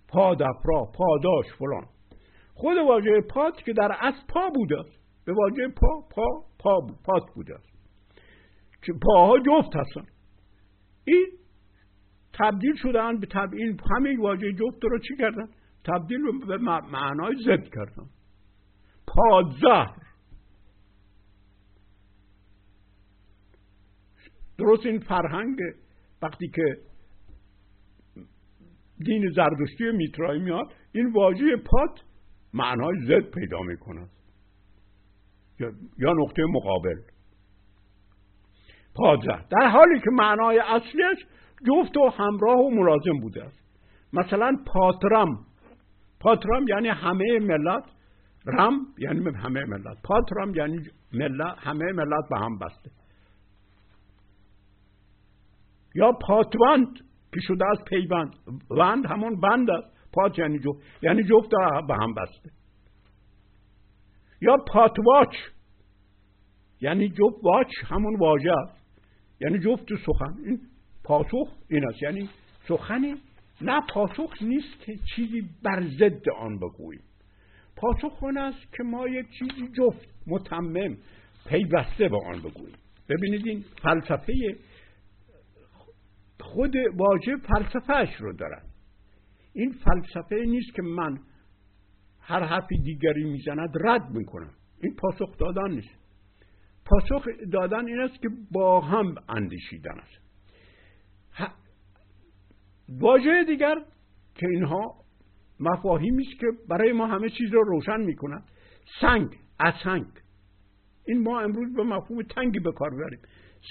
پادفرا 0.09 0.85
پاداش 0.95 1.47
فلان. 1.59 1.87
خود 2.55 2.77
واژه 2.79 3.21
پات 3.21 3.57
که 3.57 3.73
در 3.73 3.97
اصل 4.01 4.27
پا 4.29 4.51
بوده 4.55 4.77
به 5.25 5.33
واژه 5.33 5.69
پا 5.69 6.09
پا 6.11 6.25
پا 6.59 6.81
پات 7.05 7.23
بوده 7.35 7.55
است. 7.55 7.73
که 8.83 8.93
پاها 9.03 9.39
جفت 9.39 9.77
هستن. 9.77 10.05
این 11.05 11.27
تبدیل 12.33 12.75
شدن 12.77 13.21
به 13.21 13.27
تبدیل 13.27 13.77
همه 13.91 14.19
واژه 14.21 14.53
جفت 14.53 14.85
رو 14.85 14.99
چی 14.99 15.17
کردن؟ 15.19 15.49
تبدیل 15.85 16.19
به 16.47 16.57
معنای 16.93 17.35
زد 17.45 17.69
کردن. 17.75 18.09
پادزهر. 19.07 19.97
درست 24.59 24.87
این 24.87 24.99
فرهنگ 24.99 25.59
وقتی 26.23 26.49
که 26.49 26.77
دین 29.05 29.31
زردشتی 29.31 29.91
میترایی 29.93 30.41
میاد 30.41 30.73
این 30.93 31.13
واژه 31.13 31.57
پات 31.57 32.01
معنای 32.55 32.95
زد 33.07 33.31
پیدا 33.31 33.63
می‌کند 33.63 34.11
یا 35.99 36.13
نقطه 36.13 36.43
مقابل. 36.45 36.97
پادزه. 38.95 39.45
در 39.51 39.69
حالی 39.69 40.01
که 40.01 40.11
معنای 40.13 40.59
اصلیش 40.59 41.27
جفت 41.67 41.97
و 41.97 42.09
همراه 42.09 42.59
و 42.59 42.71
ملازم 42.71 43.21
بوده 43.21 43.45
است. 43.45 43.63
مثلا 44.13 44.57
پاترم. 44.67 45.47
پاترم 46.21 46.69
یعنی 46.69 46.89
همه 46.89 47.39
ملت. 47.39 47.85
رم 48.47 48.87
یعنی 48.99 49.31
همه 49.31 49.65
ملت. 49.65 49.97
پاترم 50.05 50.55
یعنی 50.55 50.79
ملت. 51.13 51.59
همه 51.59 51.93
ملت 51.93 52.29
به 52.31 52.39
هم 52.39 52.59
بسته. 52.59 52.91
یا 55.95 56.13
پاتوند 56.13 56.87
که 57.35 57.41
شده 57.41 57.65
از 57.71 57.85
پیوند. 57.85 58.35
وند 58.71 59.07
همون 59.07 59.41
بند 59.41 59.71
است. 59.71 59.93
پات 60.13 60.39
یعنی 60.39 60.59
جفت 60.59 60.79
یعنی 61.03 61.23
جفت 61.23 61.51
به 61.89 61.95
هم 61.95 62.15
بسته. 62.15 62.51
یا 64.41 64.57
پاتواچ 64.57 65.37
یعنی 66.81 67.09
جفت 67.09 67.45
واچ 67.45 67.71
همون 67.85 68.19
واژه 68.19 68.53
است. 68.53 68.83
یعنی 69.41 69.59
جفت 69.59 69.87
سخن. 70.07 70.35
این 70.47 70.61
پاسخ 71.05 71.49
این 71.71 71.89
است. 71.89 72.03
یعنی 72.03 72.29
سخنی 72.69 73.15
نه 73.61 73.81
پاسخ 73.95 74.43
نیست 74.43 74.81
که 74.81 74.99
چیزی 75.17 75.49
بر 75.63 75.83
ضد 75.99 76.29
آن 76.39 76.59
بگوییم. 76.59 77.03
پاسخ 77.77 78.23
اون 78.23 78.39
است 78.39 78.73
که 78.77 78.83
ما 78.83 79.09
یک 79.09 79.27
چیزی 79.39 79.69
جفت 79.77 80.09
متمم 80.27 80.97
پیوسته 81.47 82.09
به 82.09 82.19
آن 82.27 82.39
بگوییم. 82.39 82.77
ببینید 83.09 83.47
این 83.47 83.65
فلسفه 83.83 84.33
خود 86.53 86.75
واژه 86.97 87.37
فلسفهش 87.37 88.17
رو 88.21 88.33
دارد 88.33 88.67
این 89.55 89.73
فلسفه 89.73 90.37
نیست 90.47 90.75
که 90.75 90.83
من 90.83 91.19
هر 92.21 92.45
حرفی 92.45 92.79
دیگری 92.79 93.25
می‌زند 93.25 93.71
رد 93.85 94.11
می‌کنم. 94.11 94.51
این 94.83 94.95
پاسخ 94.95 95.37
دادن 95.39 95.71
نیست. 95.71 95.95
پاسخ 96.85 97.29
دادن 97.53 97.87
این 97.87 98.01
است 98.01 98.23
که 98.23 98.29
با 98.51 98.81
هم 98.81 99.15
اندیشیدن 99.29 99.99
است. 99.99 100.23
واژه 102.89 103.45
دیگر 103.47 103.75
که 104.35 104.47
اینها 104.49 104.95
مفاهیمی 105.61 106.27
است 106.31 106.41
که 106.41 106.47
برای 106.69 106.93
ما 106.93 107.07
همه 107.07 107.31
چیز 107.31 107.53
رو 107.53 107.63
روشن 107.63 108.01
می‌کنند 108.01 108.45
سنگ 109.01 109.39
اسنگ 109.61 110.07
این 111.07 111.23
ما 111.23 111.41
امروز 111.41 111.75
به 111.75 111.83
مفهوم 111.83 112.23
تنگی 112.23 112.59
به 112.59 112.73
کار 112.73 112.91
بریم 112.91 113.21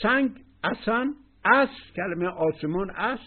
سنگ 0.02 0.32
اسن 0.64 1.14
اس 1.46 1.70
کلمه 1.96 2.28
آسمان 2.28 2.92
اس 2.96 3.20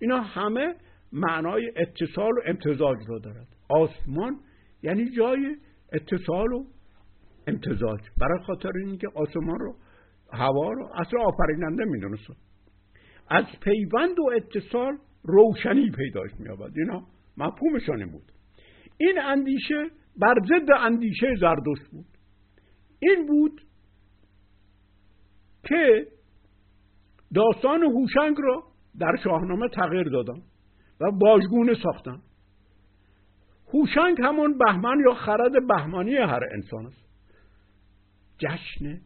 اینا 0.00 0.20
همه 0.20 0.74
معنای 1.12 1.72
اتصال 1.76 2.32
و 2.32 2.40
امتزاج 2.46 2.98
رو 3.06 3.18
دارد 3.18 3.48
آسمان 3.68 4.40
یعنی 4.82 5.10
جای 5.10 5.56
اتصال 5.92 6.52
و 6.52 6.64
امتزاج 7.46 8.00
برای 8.18 8.38
خاطر 8.46 8.70
اینکه 8.84 9.08
آسمان 9.14 9.58
رو 9.58 9.76
هوا 10.32 10.72
رو 10.72 10.88
اصلا 10.94 11.20
آفریننده 11.20 11.84
می‌دونست 11.84 12.26
از 13.30 13.44
پیوند 13.60 14.18
و 14.18 14.30
اتصال 14.36 14.98
روشنی 15.22 15.90
پیداش 15.90 16.30
میابد 16.38 16.72
اینا 16.76 17.06
مفهومشان 17.36 18.10
بود. 18.10 18.32
این 18.98 19.20
اندیشه 19.20 19.90
بر 20.16 20.34
ضد 20.48 20.70
اندیشه 20.78 21.26
زردوش 21.40 21.78
بود. 21.92 22.06
این 22.98 23.26
بود 23.26 23.60
که 25.64 26.06
داستان 27.34 27.82
هوشنگ 27.82 28.36
رو 28.38 28.64
در 28.98 29.16
شاهنامه 29.24 29.68
تغییر 29.68 30.08
دادن 30.08 30.42
و 31.00 31.10
باجگونه 31.10 31.74
ساختن 31.74 32.18
هوشنگ 33.74 34.16
همون 34.24 34.58
بهمن 34.58 35.00
یا 35.04 35.14
خرد 35.14 35.66
بهمانی 35.68 36.16
هر 36.16 36.40
انسان 36.52 36.86
است. 36.86 37.10
جشن 38.38 39.00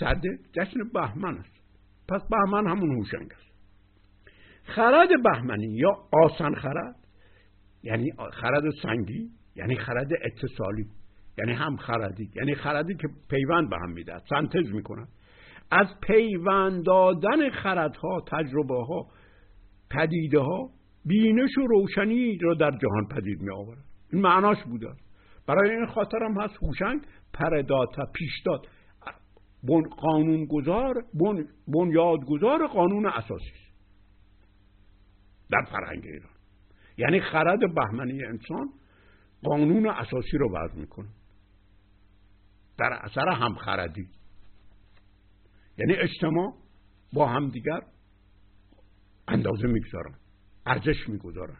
صده 0.00 0.38
جشن 0.52 0.80
بهمن 0.94 1.38
است. 1.38 1.56
پس 2.08 2.20
بهمن 2.30 2.70
همون 2.70 2.96
هوشنگ 2.96 3.32
است. 3.32 3.46
خرد 4.62 5.08
بهمنی 5.24 5.76
یا 5.76 5.90
آسان 6.24 6.54
خرد 6.54 6.96
یعنی 7.82 8.12
خرد 8.32 8.62
سنگی 8.82 9.30
یعنی 9.56 9.76
خرد 9.76 10.08
اتصالی 10.22 10.86
یعنی 11.38 11.52
هم 11.52 11.76
خردی 11.76 12.30
یعنی 12.36 12.54
خردی 12.54 12.94
که 12.94 13.08
پیوند 13.30 13.70
به 13.70 13.76
هم 13.76 13.90
میده 13.90 14.18
سنتز 14.30 14.72
می‌کنه 14.72 15.06
از 15.70 15.86
پیوند 16.02 16.84
دادن 16.84 17.50
خردها 17.50 18.20
تجربه 18.26 18.84
ها 18.84 19.06
پدیده 19.90 20.40
ها 20.40 20.70
بینش 21.04 21.58
و 21.58 21.66
روشنی 21.66 22.38
را 22.38 22.54
در 22.54 22.70
جهان 22.70 23.06
پدید 23.10 23.40
می 23.40 23.54
آورد 23.54 23.84
این 24.12 24.22
معناش 24.22 24.64
بوده. 24.64 24.88
برای 25.46 25.70
این 25.70 25.86
خاطر 25.86 26.18
هم 26.22 26.40
هست 26.40 26.54
هوشنگ 26.62 27.00
پرداد 27.32 27.88
و 27.98 28.06
پیشداد. 28.14 28.66
بن 29.62 29.82
قانون 29.82 30.44
گذار 30.44 30.94
بن 31.14 31.44
بنیاد 31.68 32.18
گذار 32.28 32.66
قانون 32.66 33.06
اساسی 33.06 33.52
در 35.50 35.62
فرهنگ 35.72 36.04
ایران. 36.04 36.30
یعنی 36.98 37.20
خرد 37.20 37.74
بهمنی 37.74 38.24
انسان 38.24 38.68
قانون 39.44 39.86
اساسی 39.86 40.38
رو 40.38 40.52
وضع 40.52 40.78
می‌کنه. 40.78 41.08
در 42.78 42.92
اثر 42.92 43.28
همخردی. 43.28 44.08
یعنی 45.78 45.92
اجتماع 45.92 46.54
با 47.12 47.26
همدیگر 47.26 47.80
اندازه 49.28 49.66
می‌گذارن 49.66 50.14
ارزش 50.66 51.08
می‌گذارن. 51.08 51.56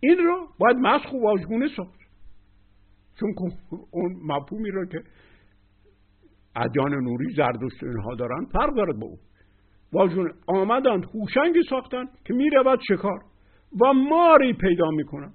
این 0.00 0.18
رو 0.18 0.48
باید 0.58 0.76
مسخ 0.76 1.12
و 1.12 1.22
واژگونه 1.22 1.68
ساخت. 1.76 1.98
چون 3.20 3.34
اون 3.90 4.16
مفهومی 4.22 4.70
رو 4.70 4.86
که 4.86 5.02
ادیان 6.56 6.94
نوری 6.94 7.34
زردشت 7.36 7.82
اینها 7.82 8.14
دارن 8.14 8.44
فرق 8.44 8.74
دارد 8.76 9.00
با 9.00 9.06
اون. 9.06 9.18
واژگونه 9.92 10.30
آمدند 10.46 11.04
هوشنگی 11.04 11.62
ساختن 11.70 12.04
که 12.24 12.34
می‌رود 12.34 12.80
شکار 12.88 13.24
و 13.80 13.92
ماری 13.92 14.52
پیدا 14.52 14.90
می‌کنن. 14.90 15.32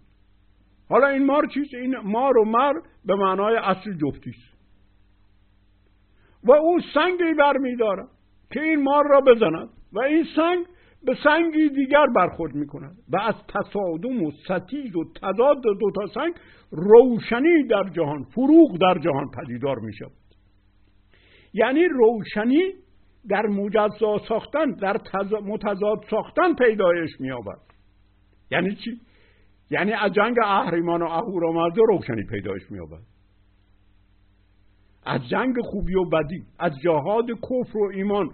حالا 0.90 1.08
این 1.08 1.26
مار 1.26 1.48
چیست 1.54 1.74
این 1.74 1.98
مار 1.98 2.38
و 2.38 2.46
مر 2.46 2.74
به 3.06 3.16
معنای 3.16 3.56
اصل 3.56 3.94
جفتیست 3.94 4.53
و 6.44 6.52
او 6.52 6.80
سنگی 6.94 7.34
برمیدارد 7.40 8.08
که 8.52 8.62
این 8.62 8.84
مار 8.84 9.08
را 9.08 9.22
بزند 9.22 9.70
و 9.94 10.00
این 10.00 10.26
سنگ 10.36 10.66
به 11.06 11.16
سنگی 11.24 11.70
دیگر 11.70 12.06
برخورد 12.16 12.56
می 12.56 12.68
کند 12.68 12.96
و 13.10 13.18
از 13.18 13.36
تصادم 13.48 14.24
و 14.24 14.32
ستیز 14.32 14.96
و 14.96 15.04
تضاد 15.22 15.62
دو 15.62 15.92
تا 15.96 16.08
سنگ 16.14 16.34
روشنی 16.72 17.68
در 17.70 17.84
جهان 17.84 18.24
فروغ 18.24 18.78
در 18.82 19.00
جهان 19.00 19.32
پدیدار 19.32 19.80
می 19.80 19.94
شود 19.94 20.12
یعنی 21.54 21.88
روشنی 21.88 22.74
در 23.30 23.46
مجزا 23.46 24.18
ساختن 24.30 24.72
در 24.72 24.98
متضاد 25.46 26.06
ساختن 26.10 26.54
پیدایش 26.54 27.12
می 27.20 27.32
آورد 27.32 27.62
یعنی 28.52 28.76
چی؟ 28.76 29.00
یعنی 29.70 29.92
از 29.92 30.12
جنگ 30.12 30.36
اهریمان 30.44 31.02
و 31.02 31.06
اهورامزدا 31.06 31.84
روشنی 31.84 32.24
پیدایش 32.30 32.72
می 32.72 32.80
آورد 32.80 33.04
از 35.06 35.30
جنگ 35.30 35.56
خوبی 35.62 35.96
و 35.96 36.04
بدی 36.06 36.44
از 36.60 36.72
جهاد 36.84 37.26
کفر 37.26 37.78
و 37.78 37.92
ایمان 37.94 38.30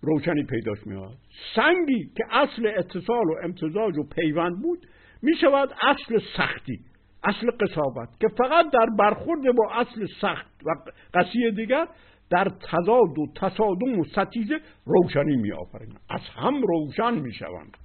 روشنی 0.00 0.44
پیداش 0.44 0.86
میاد 0.86 1.16
سنگی 1.56 2.10
که 2.16 2.24
اصل 2.30 2.66
اتصال 2.76 3.26
و 3.26 3.34
امتزاج 3.44 3.98
و 3.98 4.02
پیوند 4.02 4.62
بود 4.62 4.86
می 5.22 5.36
شود 5.40 5.68
اصل 5.82 6.18
سختی 6.36 6.78
اصل 7.24 7.50
قصابت 7.60 8.08
که 8.20 8.28
فقط 8.28 8.66
در 8.72 8.86
برخورد 8.98 9.40
با 9.56 9.70
اصل 9.72 10.06
سخت 10.20 10.50
و 10.66 10.90
قصی 11.14 11.50
دیگر 11.50 11.88
در 12.30 12.44
تضاد 12.44 13.18
و 13.18 13.26
تصادم 13.36 13.98
و 13.98 14.04
ستیزه 14.04 14.60
روشنی 14.86 15.36
می 15.36 15.52
آفرین 15.52 15.94
از 16.10 16.20
هم 16.34 16.62
روشن 16.62 17.14
می 17.14 17.32
شوند 17.32 17.76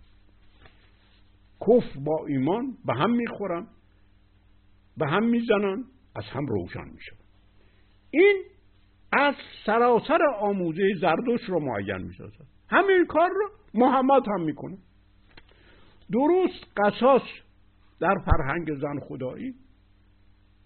کف 1.61 1.97
با 2.05 2.25
ایمان 2.27 2.77
به 2.85 2.93
هم 2.93 3.11
می‌خورن 3.11 3.67
به 4.97 5.07
هم 5.07 5.25
می‌زنن 5.25 5.83
از 6.15 6.23
هم 6.23 6.45
روشن 6.45 6.89
میشه 6.93 7.18
این 8.11 8.43
از 9.13 9.35
سراسر 9.65 10.19
آموزه 10.39 10.93
زردوش 11.01 11.41
رو 11.41 11.59
معین 11.59 11.97
می‌سازد. 11.97 12.45
همین 12.69 13.05
کار 13.05 13.29
رو 13.29 13.49
محمد 13.73 14.27
هم 14.27 14.41
می‌کنه. 14.41 14.77
درست 16.11 16.65
قصاص 16.77 17.21
در 17.99 18.15
فرهنگ 18.25 18.75
زن 18.75 18.99
خدایی 18.99 19.53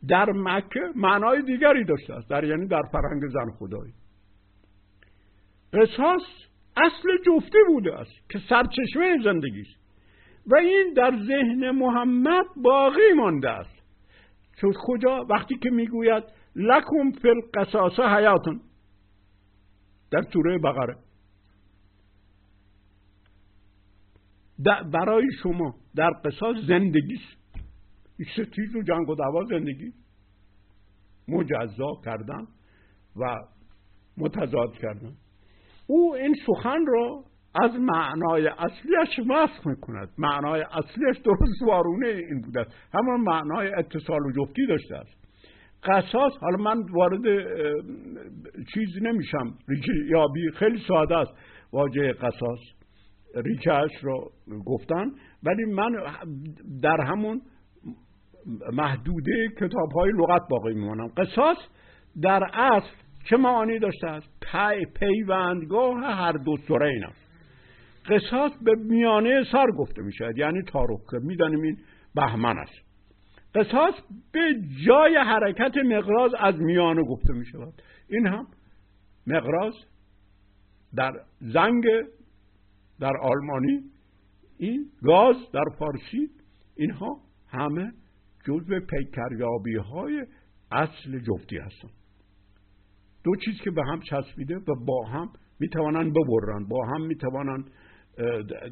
در 0.08 0.32
مکه 0.32 0.79
معنای 0.95 1.41
دیگری 1.41 1.84
داشته 1.84 2.13
است. 2.13 2.29
در 2.29 2.43
یعنی 2.43 2.67
در 2.67 2.82
فرهنگ 2.91 3.27
زن 3.27 3.51
خدایی. 3.60 3.93
قصاص 5.73 6.21
اصل 6.77 7.17
جفتی 7.25 7.58
بوده 7.67 7.99
است 7.99 8.29
که 8.29 8.39
سرچشمه 8.49 9.17
زندگی 9.23 9.62
است 9.62 9.84
و 10.47 10.56
این 10.56 10.93
در 10.93 11.12
ذهن 11.12 11.71
محمد 11.71 12.45
باقی 12.56 13.13
مانده 13.15 13.49
است. 13.49 13.84
چون 14.62 14.73
کجا 14.88 15.25
وقتی 15.29 15.58
که 15.58 15.69
می‌گوید 15.69 16.23
لکم 16.56 17.12
فی 17.22 17.30
القصاص 17.30 18.00
حیاتون 18.00 18.62
در 20.12 20.22
سوره 20.34 20.58
بقره. 20.58 20.96
برای 24.92 25.28
شما 25.44 25.76
در 25.96 26.10
قصاص 26.26 26.56
زندگی. 26.68 27.20
ستیز 28.34 28.76
و 28.76 28.82
جنگ 28.82 29.10
و 29.10 29.16
دعوا 29.16 29.44
زندگی. 29.44 29.94
مجزا 31.28 31.92
کردن 32.06 32.48
و 33.16 33.36
متضاد 34.18 34.74
کردن. 34.82 35.13
او 35.88 36.16
این 36.16 36.36
سخن 36.48 36.86
را 36.88 37.24
از 37.63 37.72
معنای 37.80 38.48
اصلیش 38.48 39.28
مسخ 39.28 39.68
می‌کند. 39.68 40.10
معنای 40.18 40.62
اصلیش 40.62 41.18
درست 41.18 41.62
وارونه 41.68 42.08
این 42.08 42.42
بوده 42.42 42.66
همون 42.94 43.22
معنای 43.22 43.74
اتصال 43.74 44.20
و 44.20 44.32
جفتی 44.32 44.68
داشته 44.68 44.96
است. 44.96 45.23
قصاص 45.86 46.34
حالا 46.41 46.58
من 46.58 46.84
وارد 46.93 47.22
چیزی 48.74 49.00
نمیشم. 49.02 49.54
یابی 50.10 50.52
خیلی 50.56 50.80
ساده 50.88 51.17
است 51.17 51.32
واژه 51.74 52.13
قصاص. 52.13 52.60
ریچهش 53.36 53.91
رو 54.02 54.32
گفتن. 54.65 55.06
ولی 55.43 55.65
من 55.65 55.91
در 56.82 57.02
همون 57.02 57.41
محدوده 58.74 59.48
کتاب 59.58 59.91
های 59.96 60.12
لغت 60.12 60.41
باقی 60.50 60.74
میمانم 60.74 61.08
قصاص 61.08 61.58
در 62.22 62.43
اصل 62.54 62.89
چه 63.30 63.38
معانی 63.38 63.80
داشته 63.80 64.08
است؟ 64.08 64.28
پی 64.52 64.86
پیوندگاه 64.86 66.00
هر 66.00 66.32
دو 66.32 66.58
سرین 66.67 67.06
است. 67.06 67.24
قصاص 68.10 68.52
به 68.62 68.76
میانه 68.76 69.43
سر 69.52 69.65
گفته 69.78 70.02
می 70.02 70.13
شود 70.13 70.38
یعنی 70.38 70.62
تاروک. 70.62 71.00
که 71.12 71.17
می‌دانیم 71.22 71.62
این 71.62 71.78
بهمن 72.15 72.58
است. 72.58 72.83
قصاص 73.56 73.94
به 74.32 74.62
جای 74.88 75.16
حرکت 75.16 75.78
مقراز 75.78 76.32
از 76.39 76.56
میانه 76.60 77.04
گفته 77.04 77.34
می 77.34 77.46
شود. 77.46 77.82
این 78.10 78.28
هم 78.28 78.48
مقراز 79.28 79.74
در 80.96 81.12
زنگ 81.42 81.84
در 83.00 83.13
آلمانی 83.22 83.84
این 84.58 84.86
گاز 85.04 85.36
در 85.54 85.66
فارسی 85.80 86.30
اینها 86.78 87.20
همه 87.48 87.92
جزء 88.48 88.80
پیکریابی 88.80 89.76
های 89.76 90.26
اصل 90.72 91.20
جفتی 91.20 91.58
هستند. 91.58 91.92
دو 93.24 93.36
چیز 93.46 93.62
که 93.63 93.72
به 93.72 93.82
هم 93.92 94.00
چسبیده 94.00 94.58
و 94.58 94.76
با 94.86 95.06
هم 95.06 95.30
می‌توانند 95.60 96.13
ببرن 96.13 96.68
با 96.70 96.86
هم 96.86 97.02
می‌توانند 97.02 97.72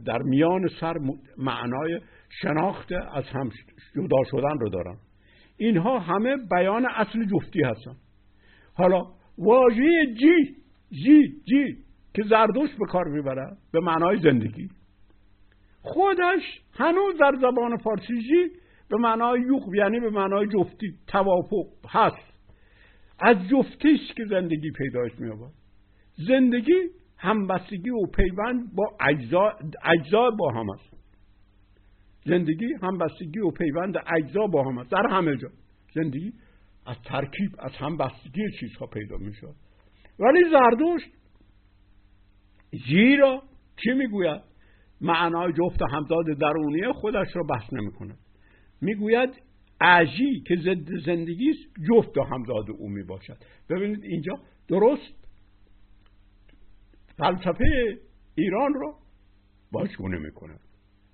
در 0.05 0.21
میان 0.21 0.67
سر 0.79 0.95
معنای 1.37 2.01
شناخت 2.41 2.91
از 3.13 3.23
هم 3.23 3.49
جدا 3.95 4.23
شدن 4.31 4.59
رو 4.59 4.69
دارن 4.69 4.97
اینها 5.57 5.99
همه 5.99 6.37
بیان 6.51 6.87
اصل 6.95 7.25
جفتی 7.25 7.63
هستن. 7.63 7.95
حالا 8.73 9.03
واژه 9.37 9.89
جی 10.19 10.55
جی 10.91 11.21
جی 11.45 11.77
که 12.13 12.23
زردوش 12.29 12.69
به 12.79 12.85
کار 12.85 13.07
می‌بره 13.07 13.57
به 13.73 13.79
معنای 13.79 14.19
زندگی. 14.19 14.69
خودش 15.81 16.61
هنوز 16.73 17.17
در 17.19 17.31
زبان 17.41 17.77
فارسی 17.77 18.21
جی 18.21 18.49
به 18.89 18.97
معنای 18.97 19.41
یوق 19.41 19.75
یعنی 19.75 19.99
به 19.99 20.09
معنای 20.09 20.47
جفتی 20.47 20.93
توافق 21.07 21.65
هست. 21.89 22.31
از 23.19 23.37
جفتیش 23.47 24.13
که 24.17 24.25
زندگی 24.29 24.71
پیدایش 24.71 25.11
میابد 25.19 25.51
زندگی 26.27 26.73
همبستگی 27.17 27.89
و 27.89 28.05
پیوند 28.05 28.75
با 28.75 28.97
اجزا, 29.09 29.53
اجزا 29.83 30.29
با 30.29 30.51
هم 30.51 30.69
است. 30.69 30.90
زندگی 32.25 32.73
همبستگی 32.81 33.39
و 33.39 33.51
پیوند 33.51 33.95
اجزا 34.17 34.47
با 34.47 34.63
هم 34.63 34.77
است. 34.77 34.91
در 34.91 35.07
همه 35.09 35.37
جا. 35.37 35.49
زندگی 35.93 36.33
از 36.85 36.95
ترکیب 37.05 37.51
از 37.59 37.71
همبستگی 37.71 38.51
چیزها 38.59 38.85
پیدا 38.85 39.17
می 39.17 39.33
شود 39.33 39.55
ولی 40.19 40.39
زردوشت 40.51 41.11
زیرا 42.87 43.43
چی 43.83 43.93
می‌گوید؟ 43.93 44.41
معنای 45.01 45.53
جفت 45.53 45.81
همداد 45.91 46.25
درونی 46.39 46.93
خودش 46.93 47.35
را 47.35 47.43
بحث 47.43 47.73
نمی 47.73 47.91
کند 47.91 48.17
می‌گوید 48.81 49.29
عجی 49.81 50.43
که 50.47 50.55
ضد 50.55 51.05
زندگی 51.05 51.49
است 51.49 51.85
جفت 51.89 52.17
همزاد 52.17 52.69
او 52.77 52.89
می 52.89 53.03
باشد 53.03 53.37
ببینید 53.69 54.03
اینجا 54.03 54.33
درست 54.67 55.27
فلسفه 57.17 57.97
ایران 58.35 58.73
رو 58.73 58.95
باشگونه 59.71 60.17
می‌کنه 60.17 60.59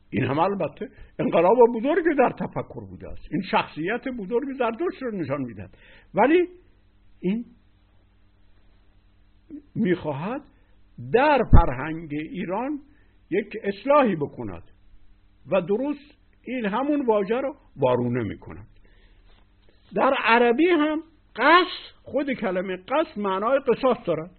این 0.10 0.24
هم 0.24 0.40
البته 0.40 0.90
انقلاب 1.20 1.58
بزرگی 1.76 2.16
در 2.18 2.30
تفکر 2.30 2.86
بوده 2.90 3.10
است. 3.10 3.28
این 3.32 3.42
شخصیت 3.42 4.08
بزرگ 4.08 4.54
زردشت 4.60 5.02
رو 5.02 5.12
نشان 5.12 5.42
می‌دهد. 5.42 5.78
ولی 6.14 6.48
این 7.20 7.46
می‌خواهد 9.76 10.42
در 11.14 11.44
فرهنگ 11.52 12.10
ایران 12.14 12.80
یک 13.30 13.58
اصلاحی 13.64 14.16
بکند 14.16 14.64
و 15.52 15.62
درست 15.62 16.18
این 16.44 16.66
همون 16.66 17.06
واژه 17.06 17.36
رو 17.36 17.56
وارونه 17.78 18.24
می‌کند. 18.24 18.68
در 19.96 20.14
عربی 20.24 20.68
هم 20.68 21.04
قص 21.36 21.68
خود 22.04 22.34
کلمه 22.34 22.78
قص 22.78 23.18
معنای 23.18 23.60
قصاص 23.60 23.98
دارد. 24.06 24.32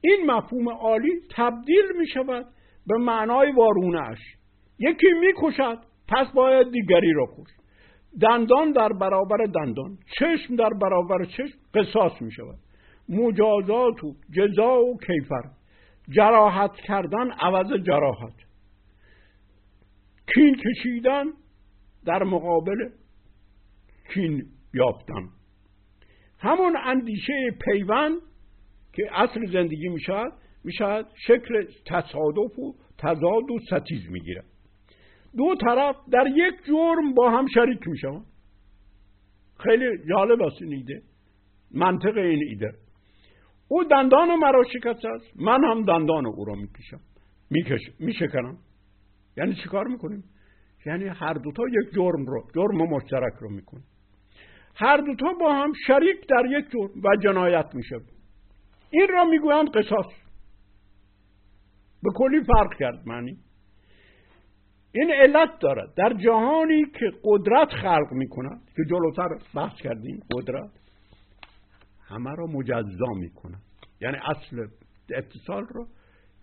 این 0.00 0.30
مفهوم 0.30 0.68
عالی 0.68 1.20
تبدیل 1.36 1.84
می 1.98 2.06
شود 2.06 2.46
به 2.86 2.96
معنای 2.98 3.52
وارونهش 3.52 4.18
یکی 4.78 5.12
می 5.20 5.32
کشد 5.36 5.78
پس 6.08 6.26
باید 6.34 6.70
دیگری 6.70 7.12
را 7.12 7.26
کش. 7.26 7.50
دندان 8.20 8.72
در 8.72 8.88
برابر 8.88 9.36
دندان 9.36 9.98
چشم 10.18 10.56
در 10.56 10.70
برابر 10.82 11.24
چشم 11.24 11.58
قصاص 11.74 12.22
می 12.22 12.32
شود 12.32 12.58
مجازات 13.08 14.04
و 14.04 14.14
جزا 14.36 14.80
و 14.80 14.98
کیفر. 15.06 15.42
جراحت 16.08 16.74
کردن 16.74 17.30
عوض 17.30 17.72
جراحت. 17.86 18.34
کین 20.34 20.56
کشیدن 20.56 21.24
در 22.04 22.22
مقابل 22.22 22.88
کین 24.14 24.42
یافتن. 24.74 25.28
همون 26.38 26.76
اندیشه 26.84 27.50
پیوند 27.64 28.18
که 28.92 29.02
اصل 29.12 29.46
زندگی 29.52 29.88
می‌شد 29.88 30.32
می‌شد 30.64 31.06
شکل 31.26 31.66
تصادف 31.86 32.58
و 32.58 32.74
تضاد 32.98 33.50
و 33.50 33.58
ستیز 33.66 34.10
می‌گیره. 34.10 34.42
دو 35.36 35.54
طرف 35.54 35.96
در 36.12 36.26
یک 36.26 36.54
جرم 36.66 37.14
با 37.14 37.30
هم 37.30 37.46
شریک 37.46 37.88
میشن 37.88 38.20
خیلی 39.58 39.86
جالب 40.08 40.42
است 40.42 40.62
این 40.62 40.72
ایده. 40.72 41.02
منطق 41.70 42.16
این 42.16 42.42
ایده. 42.48 42.72
او 43.68 43.84
دندان 43.84 44.34
مرا 44.34 44.64
شکست 44.64 45.04
است. 45.04 45.36
من 45.36 45.64
هم 45.64 45.84
دندان 45.84 46.26
او 46.26 46.44
را 46.44 46.54
می‌کشم. 46.54 47.00
میکش 47.50 47.80
میشکنم. 47.98 48.58
یعنی 49.36 49.54
چیکار 49.54 49.86
می‌کنیم؟ 49.88 50.24
یعنی 50.86 51.04
هر 51.04 51.34
دوتا 51.34 51.62
یک 51.68 51.94
جرم 51.94 52.26
رو 52.26 52.42
جرم 52.54 52.76
مشترک 52.76 53.32
رو 53.40 53.50
می‌کنیم. 53.50 53.84
هر 54.76 54.96
دوتا 54.96 55.32
با 55.40 55.54
هم 55.54 55.72
شریک 55.86 56.26
در 56.28 56.58
یک 56.58 56.64
جرم 56.70 57.02
و 57.04 57.16
جنایت 57.16 57.74
میشه 57.74 57.96
این 58.90 59.06
را 59.08 59.24
می‌گویند 59.24 59.70
قصاص. 59.70 60.23
به 62.04 62.10
کلی 62.14 62.44
فرق 62.44 62.74
کرد 62.78 63.02
معنی. 63.06 63.36
این 64.94 65.10
علت 65.10 65.58
دارد. 65.60 65.94
در 65.96 66.12
جهانی 66.24 66.84
که 66.84 67.10
قدرت 67.24 67.68
خلق 67.68 68.12
می‌کند 68.12 68.60
که 68.76 68.82
جلوتر 68.90 69.28
بحث 69.54 69.76
کردیم 69.76 70.20
قدرت 70.34 70.70
همه 72.08 72.30
را 72.36 72.46
مجزا 72.46 73.12
می‌کند. 73.16 73.62
یعنی 74.00 74.16
اصل 74.16 74.66
اتصال 75.14 75.64
رو 75.70 75.86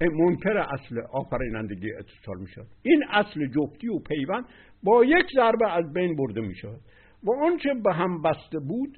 منکر 0.02 0.58
اصل 0.58 1.02
آفرینندگی 1.14 1.94
اتصال 1.94 2.40
می‌شد 2.40 2.68
این 2.84 3.04
اصل 3.10 3.48
جفتی 3.48 3.88
و 3.88 4.00
پیوند 4.00 4.46
با 4.84 5.06
یک 5.06 5.26
ضربه 5.36 5.72
از 5.72 5.94
بین 5.94 6.16
برده 6.16 6.42
می‌شد 6.42 6.80
و 7.24 7.46
آنچه 7.46 7.70
به 7.84 7.94
هم 7.94 8.22
بسته 8.22 8.60
بود 8.60 8.98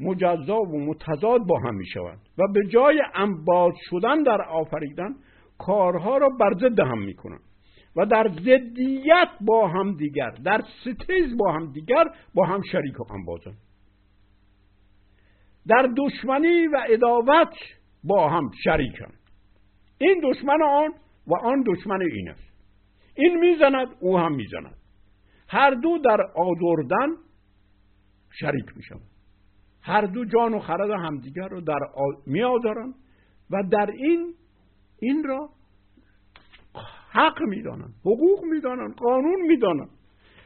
مجزا 0.00 0.60
و 0.60 0.86
متضاد 0.86 1.40
با 1.48 1.58
هم 1.58 1.74
می 1.74 1.86
شوند 1.86 2.20
و 2.38 2.52
به 2.54 2.66
جای 2.66 3.02
انباز 3.14 3.72
شدن 3.90 4.22
در 4.22 4.42
آفریدن 4.42 5.14
کارها 5.58 6.18
را 6.18 6.28
بر 6.28 6.54
ضد 6.54 6.80
هم 6.80 6.98
می 6.98 7.14
کنند 7.14 7.40
و 7.96 8.06
در 8.06 8.28
ضدیت 8.28 9.28
با 9.40 9.68
هم 9.68 9.96
دیگر 9.96 10.30
در 10.30 10.62
ستیز 10.80 11.36
با 11.36 11.52
هم 11.52 11.72
دیگر 11.72 12.04
با 12.34 12.46
هم 12.46 12.62
شریک 12.72 13.00
و 13.00 13.12
انبازن 13.12 13.54
در 15.66 15.88
دشمنی 15.96 16.66
و 16.66 16.80
اداوت 16.88 17.54
با 18.04 18.28
هم 18.28 18.50
شریکن. 18.64 19.12
این 19.98 20.20
دشمن 20.24 20.62
آن 20.62 20.90
و 21.26 21.34
آن 21.36 21.64
دشمن 21.66 22.00
این 22.02 22.28
است. 22.28 22.56
این 23.14 23.38
می‌زند 23.38 23.88
او 24.00 24.18
هم 24.18 24.34
می‌زند. 24.34 24.76
هر 25.48 25.70
دو 25.70 25.98
در 25.98 26.20
آزردن 26.36 27.16
شریک 28.40 28.76
میشن 28.76 29.00
هر 29.82 30.00
دو 30.00 30.24
جان 30.24 30.54
و 30.54 30.58
خرد 30.58 30.90
همدیگر 30.90 31.48
رو 31.48 31.60
در 31.60 31.84
آ... 31.94 32.04
میآدارن 32.26 32.94
و 33.50 33.62
در 33.70 33.90
این 33.90 34.34
این 35.00 35.24
را 35.24 35.48
حق 37.10 37.42
می‌دانن 37.42 37.88
حقوق 38.00 38.44
می‌دانن 38.44 38.92
قانون 38.92 39.40
می‌دانن. 39.40 39.88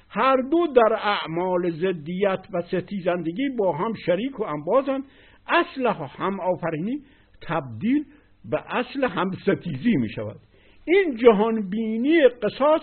هر 0.08 0.36
دو 0.36 0.66
در 0.66 0.92
اعمال 0.92 1.70
زدیت 1.70 2.46
و 2.52 2.62
ستیزندگی 2.62 3.48
با 3.58 3.72
هم 3.72 3.94
شریک 4.06 4.40
و 4.40 4.42
انبازن 4.42 5.02
اصل 5.46 5.86
هم 5.86 6.40
آفرینی 6.40 7.02
تبدیل 7.42 8.04
به 8.44 8.76
اصل 8.76 9.04
هم 9.04 9.30
ستیزی 9.42 9.96
می 9.96 10.08
شود 10.08 10.40
این 10.84 11.16
جهان 11.16 11.70
بینی 11.70 12.28
قصاص 12.28 12.80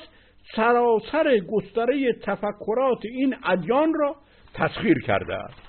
سراسر 0.56 1.40
گستره 1.40 2.14
تفکرات 2.14 3.00
این 3.04 3.36
ادیان 3.44 3.94
را 3.94 4.16
تسخیر 4.54 5.02
کرده 5.02 5.36
است. 5.36 5.62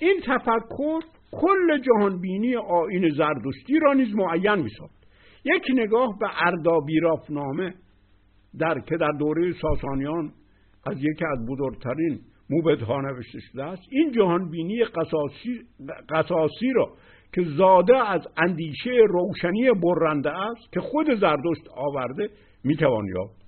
این 0.00 0.20
تفکر 0.20 1.00
کل 1.32 1.78
جهان 1.78 2.20
بینی 2.20 2.56
آین 2.56 3.08
زردشتی 3.08 3.78
را 3.82 3.92
نیز 3.92 4.14
معین 4.14 4.54
می 4.54 4.70
یک 5.44 5.62
نگاه 5.74 6.18
به 6.20 6.26
اردابیراف 6.46 7.30
نامه 7.30 7.74
در 8.58 8.80
که 8.80 8.96
در 8.96 9.10
دوره 9.18 9.52
ساسانیان 9.52 10.32
از 10.86 10.96
یکی 10.96 11.24
از 11.24 11.46
بزرگترین 11.48 12.20
موبدها 12.50 13.00
نوشته 13.00 13.38
شده 13.40 13.64
است. 13.64 13.82
این 13.90 14.12
جهان 14.12 14.50
بینی 14.50 14.84
قصاصی, 14.84 15.60
قصاصی 16.08 16.72
را 16.74 16.92
که 17.34 17.42
زاده 17.56 18.08
از 18.08 18.20
اندیشه 18.36 18.90
روشنی 19.08 19.70
برنده 19.70 20.30
است 20.30 20.72
که 20.72 20.80
خود 20.80 21.06
زردشت 21.06 21.68
آورده 21.76 22.28
می‌توان 22.64 23.06
یافت. 23.06 23.40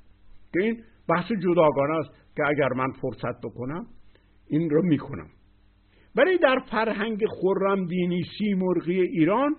که 0.52 0.62
این 0.62 0.82
بحث 1.08 1.32
جداگانه 1.32 1.98
است 1.98 2.10
که 2.36 2.42
اگر 2.46 2.68
من 2.76 2.92
فرصت 2.92 3.40
بکنم 3.44 3.86
این 4.48 4.70
رو 4.70 4.82
می‌کنم. 4.82 5.26
ولی 6.16 6.38
در 6.38 6.58
فرهنگ 6.70 7.24
خرم 7.40 7.86
دینی 7.86 8.22
سیمرغی 8.38 9.00
ایران 9.00 9.56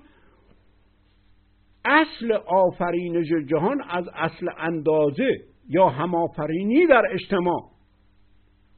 اصل 1.85 2.31
آفرینش 2.47 3.27
جهان 3.49 3.81
از 3.89 4.05
اصل 4.15 4.49
اندازه 4.57 5.37
یا 5.69 5.89
همآفرینی 5.89 6.87
در 6.87 7.03
اجتماع. 7.11 7.61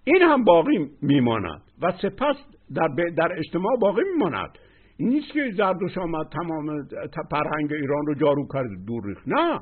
این 0.04 0.22
هم 0.22 0.44
باقی 0.44 0.90
میماند 1.02 1.62
و 1.82 1.92
سپس 2.02 2.36
در, 2.76 2.88
در 3.18 3.30
اجتماع 3.38 3.78
باقی 3.82 4.02
میماند. 4.14 4.50
این 4.98 5.10
نیست 5.10 5.34
که 5.34 5.52
زردوش 5.58 5.98
آمد 5.98 6.28
تمام 6.28 6.88
فرهنگ 7.32 7.74
ایران 7.74 8.06
رو 8.06 8.16
جارو 8.16 8.48
کرد 8.54 8.86
دور 8.88 9.04
ریخت. 9.06 9.28
نه. 9.28 9.60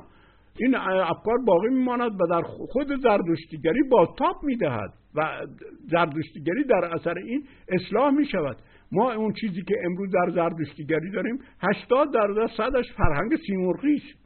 این 0.58 0.74
افکار 0.74 1.38
باقی 1.46 1.68
میماند 1.68 2.20
و 2.20 2.26
در 2.26 2.42
خود 2.42 2.88
زردشتیگری 3.02 3.80
تاپ 4.18 4.36
می‌دهد 4.42 4.92
و 5.14 5.46
زردشتیگری 5.90 6.64
در 6.64 6.84
اثر 6.94 7.18
این 7.18 7.44
اصلاح 7.68 8.10
می‌شود. 8.10 8.56
ما 8.92 9.12
اون 9.12 9.32
چیزی 9.32 9.62
که 9.62 9.74
امروز 9.84 10.10
در 10.10 10.30
زردشتیگری 10.34 11.10
داریم 11.10 11.38
هشتاد 11.60 12.12
درصد 12.12 12.54
صدش 12.56 12.92
فرهنگ 12.92 13.36
سیمرغی 13.46 13.94
است. 13.94 14.24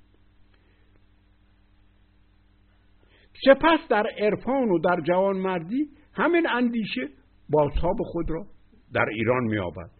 سپس 3.44 3.88
در 3.90 4.06
عرفان 4.18 4.68
و 4.68 4.78
در 4.78 5.00
جوانمردی 5.00 5.88
همین 6.14 6.46
اندیشه 6.48 7.08
بازتاب 7.50 7.96
خود 8.02 8.30
را 8.30 8.46
در 8.94 9.04
ایران 9.08 9.44
مییابد. 9.44 9.90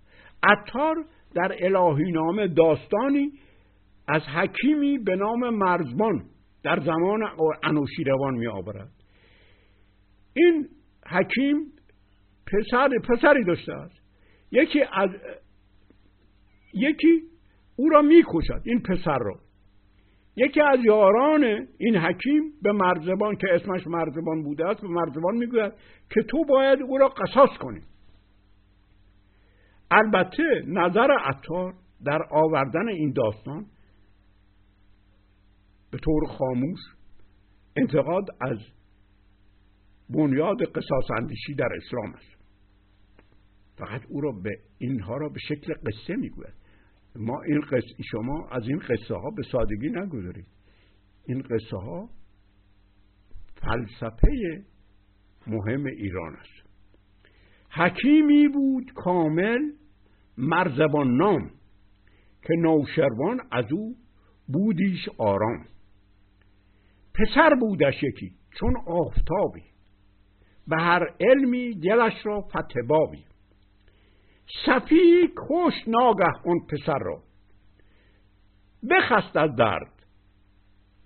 عطار 0.42 0.96
در 1.34 1.52
الهی 1.60 2.12
نامه 2.12 2.48
داستانی 2.48 3.32
از 4.08 4.22
حکیمی 4.22 4.98
به 4.98 5.16
نام 5.16 5.50
مرزبان 5.50 6.24
در 6.62 6.80
زمان 6.80 7.22
انوشیروان 7.64 8.34
می 8.34 8.46
آورد. 8.46 8.90
این 10.34 10.68
حکیم 11.06 11.72
پسر 12.46 12.88
پسری 13.08 13.44
داشته 13.44 13.72
است. 13.72 14.00
یکی 14.52 14.80
از 14.92 15.10
یکی 16.74 17.22
او 17.76 17.88
را 17.88 18.02
می‌کشد 18.02 18.62
این 18.64 18.82
پسر 18.82 19.18
را. 19.18 19.36
یکی 20.36 20.60
از 20.60 20.78
یاران 20.84 21.44
این 21.78 21.96
حکیم 21.96 22.52
به 22.62 22.72
مرزبان 22.72 23.36
که 23.36 23.46
اسمش 23.54 23.86
مرزبان 23.86 24.42
بوده 24.42 24.66
است 24.66 24.80
به 24.80 24.88
مرزبان 24.88 25.36
می‌گوید 25.36 25.72
که 26.10 26.22
تو 26.22 26.44
باید 26.44 26.82
او 26.82 26.98
را 26.98 27.08
قصاص 27.08 27.58
کنی. 27.58 27.80
البته 29.90 30.62
نظر 30.66 31.08
عطار 31.24 31.74
در 32.04 32.22
آوردن 32.30 32.88
این 32.88 33.12
داستان 33.12 33.66
به 35.90 35.98
طور 35.98 36.27
خاموش 36.27 36.81
انتقاد 37.77 38.24
از 38.40 38.59
بنیاد 40.11 40.62
قصاص 40.64 41.11
اندیشی 41.16 41.55
در 41.55 41.68
اسلام 41.77 42.14
است. 42.14 42.38
فقط 43.79 44.03
او 44.09 44.20
را 44.20 44.33
به 44.33 44.51
اینها 44.79 45.16
را 45.16 45.29
به 45.29 45.38
شکل 45.38 45.74
قصه 45.74 46.16
می‌گوید. 46.16 46.55
ما 47.16 47.42
این 47.42 47.61
قصه 47.61 48.03
شما 48.11 48.48
از 48.51 48.68
این 48.68 48.79
قصه 48.79 49.14
ها 49.14 49.31
به 49.31 49.42
سادگی 49.53 49.88
نگذارید. 49.88 50.46
این 51.27 51.42
قصه 51.42 51.77
ها 51.77 52.11
فلسفه 53.57 54.64
مهم 55.46 55.87
ایران 55.87 56.37
است. 56.37 56.68
حکیمی 57.70 58.48
بود 58.48 58.92
کامل 58.94 59.59
مرزبان 60.38 61.16
نام 61.16 61.51
که 62.42 62.55
نوشروان 62.59 63.40
از 63.53 63.64
او 63.72 63.96
بودیش 64.48 65.09
آرام. 65.18 65.64
پسر 67.18 67.54
بودش 67.61 68.02
یکی 68.02 68.33
چون 68.61 68.76
آفتابی. 68.87 69.62
به 70.68 70.76
هر 70.76 71.14
علمی 71.20 71.74
دلش 71.74 72.26
را 72.26 72.40
فتبابی 72.40 73.24
صفی 74.66 75.28
کش 75.37 75.74
ناگه 75.87 76.46
اون 76.46 76.66
پسر 76.70 76.98
را. 76.98 77.22
بخست 78.90 79.37
از 79.37 79.57
درد. 79.57 79.92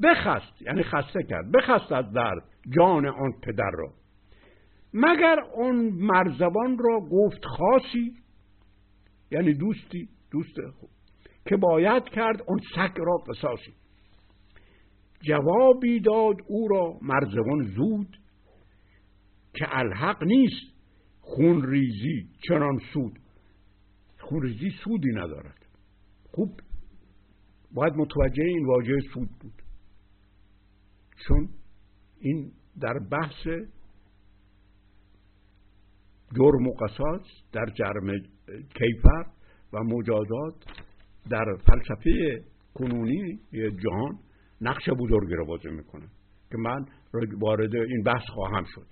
بخست 0.03 0.63
یعنی 0.63 0.83
خسته 0.83 1.23
کرد 1.23 1.53
بخست 1.53 1.93
از 1.93 2.13
درد 2.13 2.43
جان 2.77 3.07
آن 3.07 3.33
پدر 3.43 3.71
را. 3.73 3.93
مگر 4.95 5.41
اون 5.55 5.77
مرزبان 5.93 6.79
را 6.79 7.01
گفت 7.01 7.45
خاصی؟ 7.45 8.13
یعنی 9.31 9.55
دوستی 9.55 10.09
دوست 10.31 10.61
خوب. 10.81 10.91
که 11.47 11.57
باید 11.57 12.05
کرد 12.05 12.43
اون 12.47 12.61
سگ 12.75 12.99
را 12.99 13.17
قصاصی. 13.17 13.82
جوابی 15.23 16.01
داد 16.01 16.37
او 16.47 16.69
را. 16.69 16.99
مرزبان 17.03 17.63
زود 17.77 18.17
که 19.55 19.65
الحق 19.69 20.23
نیست 20.25 20.73
خون 21.21 21.67
ریزی 21.67 22.29
چنان 22.49 22.79
سود. 22.93 23.19
خون 24.21 24.43
ریزی 24.43 24.71
سودی 24.85 25.11
ندارد. 25.11 25.67
خوب 26.31 26.61
باید 27.75 27.93
متوجه 27.93 28.45
این 28.45 28.67
واژه 28.67 29.01
سود 29.15 29.29
بود. 29.41 29.63
چون 31.29 31.49
این 32.21 32.53
در 32.81 32.99
بحث 33.11 33.47
جرم 36.37 36.67
و 36.67 36.73
قصاص 36.73 37.23
در 37.53 37.67
جرم 37.75 38.19
کیفر 38.75 39.27
و 39.73 39.79
مجازات 39.85 40.55
در 41.31 41.45
فلسفه 41.67 42.45
کنونی 42.75 43.41
جهان 43.53 44.19
نقش 44.63 44.89
بزرگی 44.89 45.35
را 45.35 45.45
بازی 45.45 45.69
می‌کنه 45.69 46.07
که 46.51 46.59
من 46.59 46.87
وارد 47.41 47.77
این 47.77 48.03
بحث 48.03 48.25
خواهم 48.29 48.65
شد. 48.65 48.87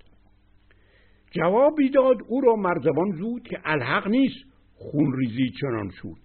جوابی 1.31 1.89
داد 1.89 2.17
او 2.27 2.41
را 2.41 2.55
مرزبان 2.55 3.11
زود 3.11 3.43
که 3.43 3.59
الحق 3.65 4.07
نیست 4.07 4.45
خون 4.75 5.17
ریزی 5.17 5.49
چنان 5.61 5.89
شد 5.89 6.17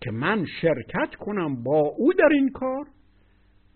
که 0.00 0.10
من 0.10 0.46
شرکت 0.60 1.14
کنم 1.14 1.62
با 1.62 1.78
او 1.78 2.12
در 2.12 2.28
این 2.32 2.50
کار 2.50 2.86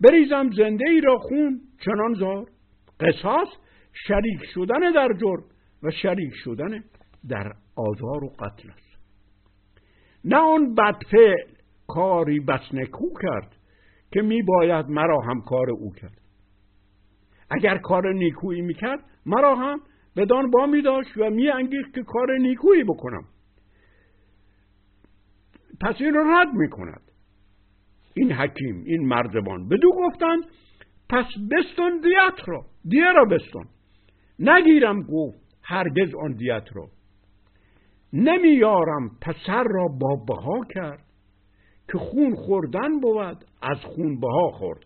بریزم 0.01 0.49
زنده 0.57 0.89
ای 0.89 1.01
را 1.01 1.17
خون 1.17 1.61
چنان 1.85 2.13
زار 2.13 2.47
قصاص 2.99 3.47
شریک 4.07 4.39
شدن 4.53 4.91
در 4.95 5.07
جرم 5.21 5.43
و 5.83 5.91
شریک 5.91 6.33
شدن 6.43 6.83
در 7.29 7.51
آزار 7.75 8.23
و 8.23 8.29
قتل 8.29 8.69
است. 8.69 8.97
نه 10.25 10.37
آن 10.37 10.75
بدفعل 10.75 11.47
کاری 11.87 12.39
بس 12.39 12.73
نکو 12.73 13.05
کرد 13.21 13.55
که 14.11 14.21
می 14.21 14.41
باید 14.41 14.85
مرا 14.89 15.21
هم 15.21 15.41
کار 15.41 15.69
او 15.69 15.91
کرد. 15.91 16.21
اگر 17.49 17.77
کار 17.77 18.13
نیکویی 18.13 18.61
می‌کرد 18.61 18.99
مرا 19.25 19.55
هم 19.55 19.79
بدان 20.15 20.51
با 20.51 20.65
می 20.65 20.81
داشت 20.81 21.17
و 21.17 21.29
می 21.29 21.49
انگیخت 21.49 21.93
که 21.93 22.03
کار 22.03 22.37
نیکویی 22.37 22.83
بکنم. 22.83 23.23
پس 25.81 25.95
این 25.99 26.13
رو 26.13 26.23
رد 26.23 26.47
می 26.53 26.69
کند 26.69 27.01
این 28.15 28.31
حکیم 28.31 28.83
این 28.85 29.07
مردبان 29.07 29.67
بدو 29.69 29.89
گفتند 29.91 30.43
پس 31.09 31.25
بستون 31.51 32.01
دیت 32.01 32.49
را 32.49 32.65
دیه 32.87 33.11
را 33.11 33.25
بستون 33.25 33.65
نگیرم 34.39 35.01
گفت 35.01 35.39
هرگز 35.63 36.15
آن 36.15 36.31
دیت 36.33 36.65
را. 36.73 36.87
نمیارم 38.13 39.09
پسر 39.21 39.63
را 39.63 39.87
با 39.87 40.15
بها 40.15 40.65
کرد. 40.73 41.03
که 41.91 41.97
خون 41.97 42.35
خوردن 42.35 42.99
بود 43.01 43.45
از 43.61 43.77
خون 43.77 44.19
بها 44.19 44.51
خورد. 44.51 44.85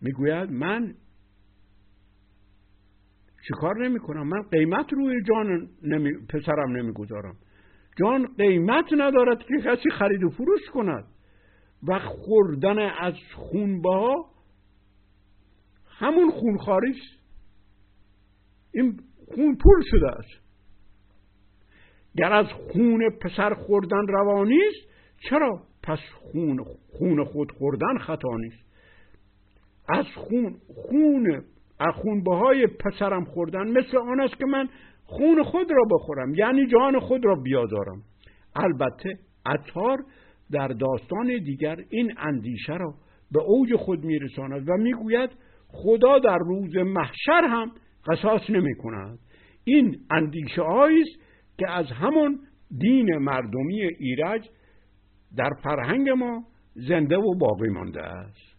می‌گوید 0.00 0.50
من 0.50 0.94
چیکار 3.48 3.88
نمی 3.88 3.98
کنم 3.98 4.28
من 4.28 4.42
قیمت 4.42 4.92
روی 4.92 5.22
جان 5.22 5.68
نمی... 5.82 6.12
پسرم 6.28 6.76
نمی‌گذارم. 6.76 7.36
جان 7.96 8.26
قیمت 8.38 8.84
ندارد 8.92 9.38
که 9.38 9.54
کسی 9.64 9.90
خرید 9.90 10.24
و 10.24 10.30
فروش 10.30 10.60
کند. 10.72 11.04
و 11.88 11.98
خوردن 11.98 12.78
از 12.78 13.14
خونبها 13.34 14.30
همون 15.86 16.30
خونخاری 16.30 16.90
است 16.90 17.22
این 18.74 19.00
خون 19.34 19.56
پول 19.56 19.82
شده 19.90 20.10
است. 20.10 20.49
گر 22.16 22.32
از 22.32 22.46
خون 22.46 23.10
پسر 23.10 23.54
خوردن 23.54 24.06
روانی 24.06 24.58
است 24.68 24.90
چرا؟ 25.28 25.62
پس 25.82 25.98
خون 26.14 26.64
خون 26.98 27.24
خود 27.24 27.52
خوردن 27.52 27.98
خطا 27.98 28.36
نیست. 28.36 28.70
از 29.88 30.06
خون 30.14 30.56
خون 30.74 31.42
از 31.80 31.94
خونبه 31.94 32.36
های 32.36 32.66
پسرم 32.66 33.24
خوردن 33.24 33.68
مثل 33.68 33.96
آن 33.96 34.20
است 34.20 34.36
که 34.36 34.46
من 34.46 34.68
خون 35.04 35.42
خود 35.42 35.70
را 35.70 35.84
بخورم 35.90 36.34
یعنی 36.34 36.66
جان 36.66 37.00
خود 37.00 37.24
را 37.24 37.34
بیازارم 37.34 38.02
البته 38.56 39.18
اتار 39.46 40.04
در 40.50 40.68
داستان 40.68 41.26
دیگر 41.26 41.76
این 41.90 42.14
اندیشه 42.18 42.72
را 42.72 42.94
به 43.32 43.42
اوج 43.42 43.74
خود 43.76 44.04
میرساند 44.04 44.68
و 44.68 44.72
می‌گوید 44.72 45.30
خدا 45.68 46.18
در 46.18 46.38
روز 46.38 46.76
محشر 46.76 47.44
هم 47.44 47.72
قصاص 48.06 48.50
نمی 48.50 48.74
کند 48.74 49.18
این 49.64 49.98
اندیشه 50.10 50.62
است 50.62 51.20
که 51.60 51.70
از 51.70 51.86
همون 51.86 52.40
دین 52.78 53.16
مردمی 53.16 53.82
ایرج 53.82 54.48
در 55.36 55.50
فرهنگ 55.62 56.10
ما 56.10 56.44
زنده 56.74 57.16
و 57.16 57.34
باقی 57.38 57.68
مانده 57.68 58.02
است. 58.02 58.49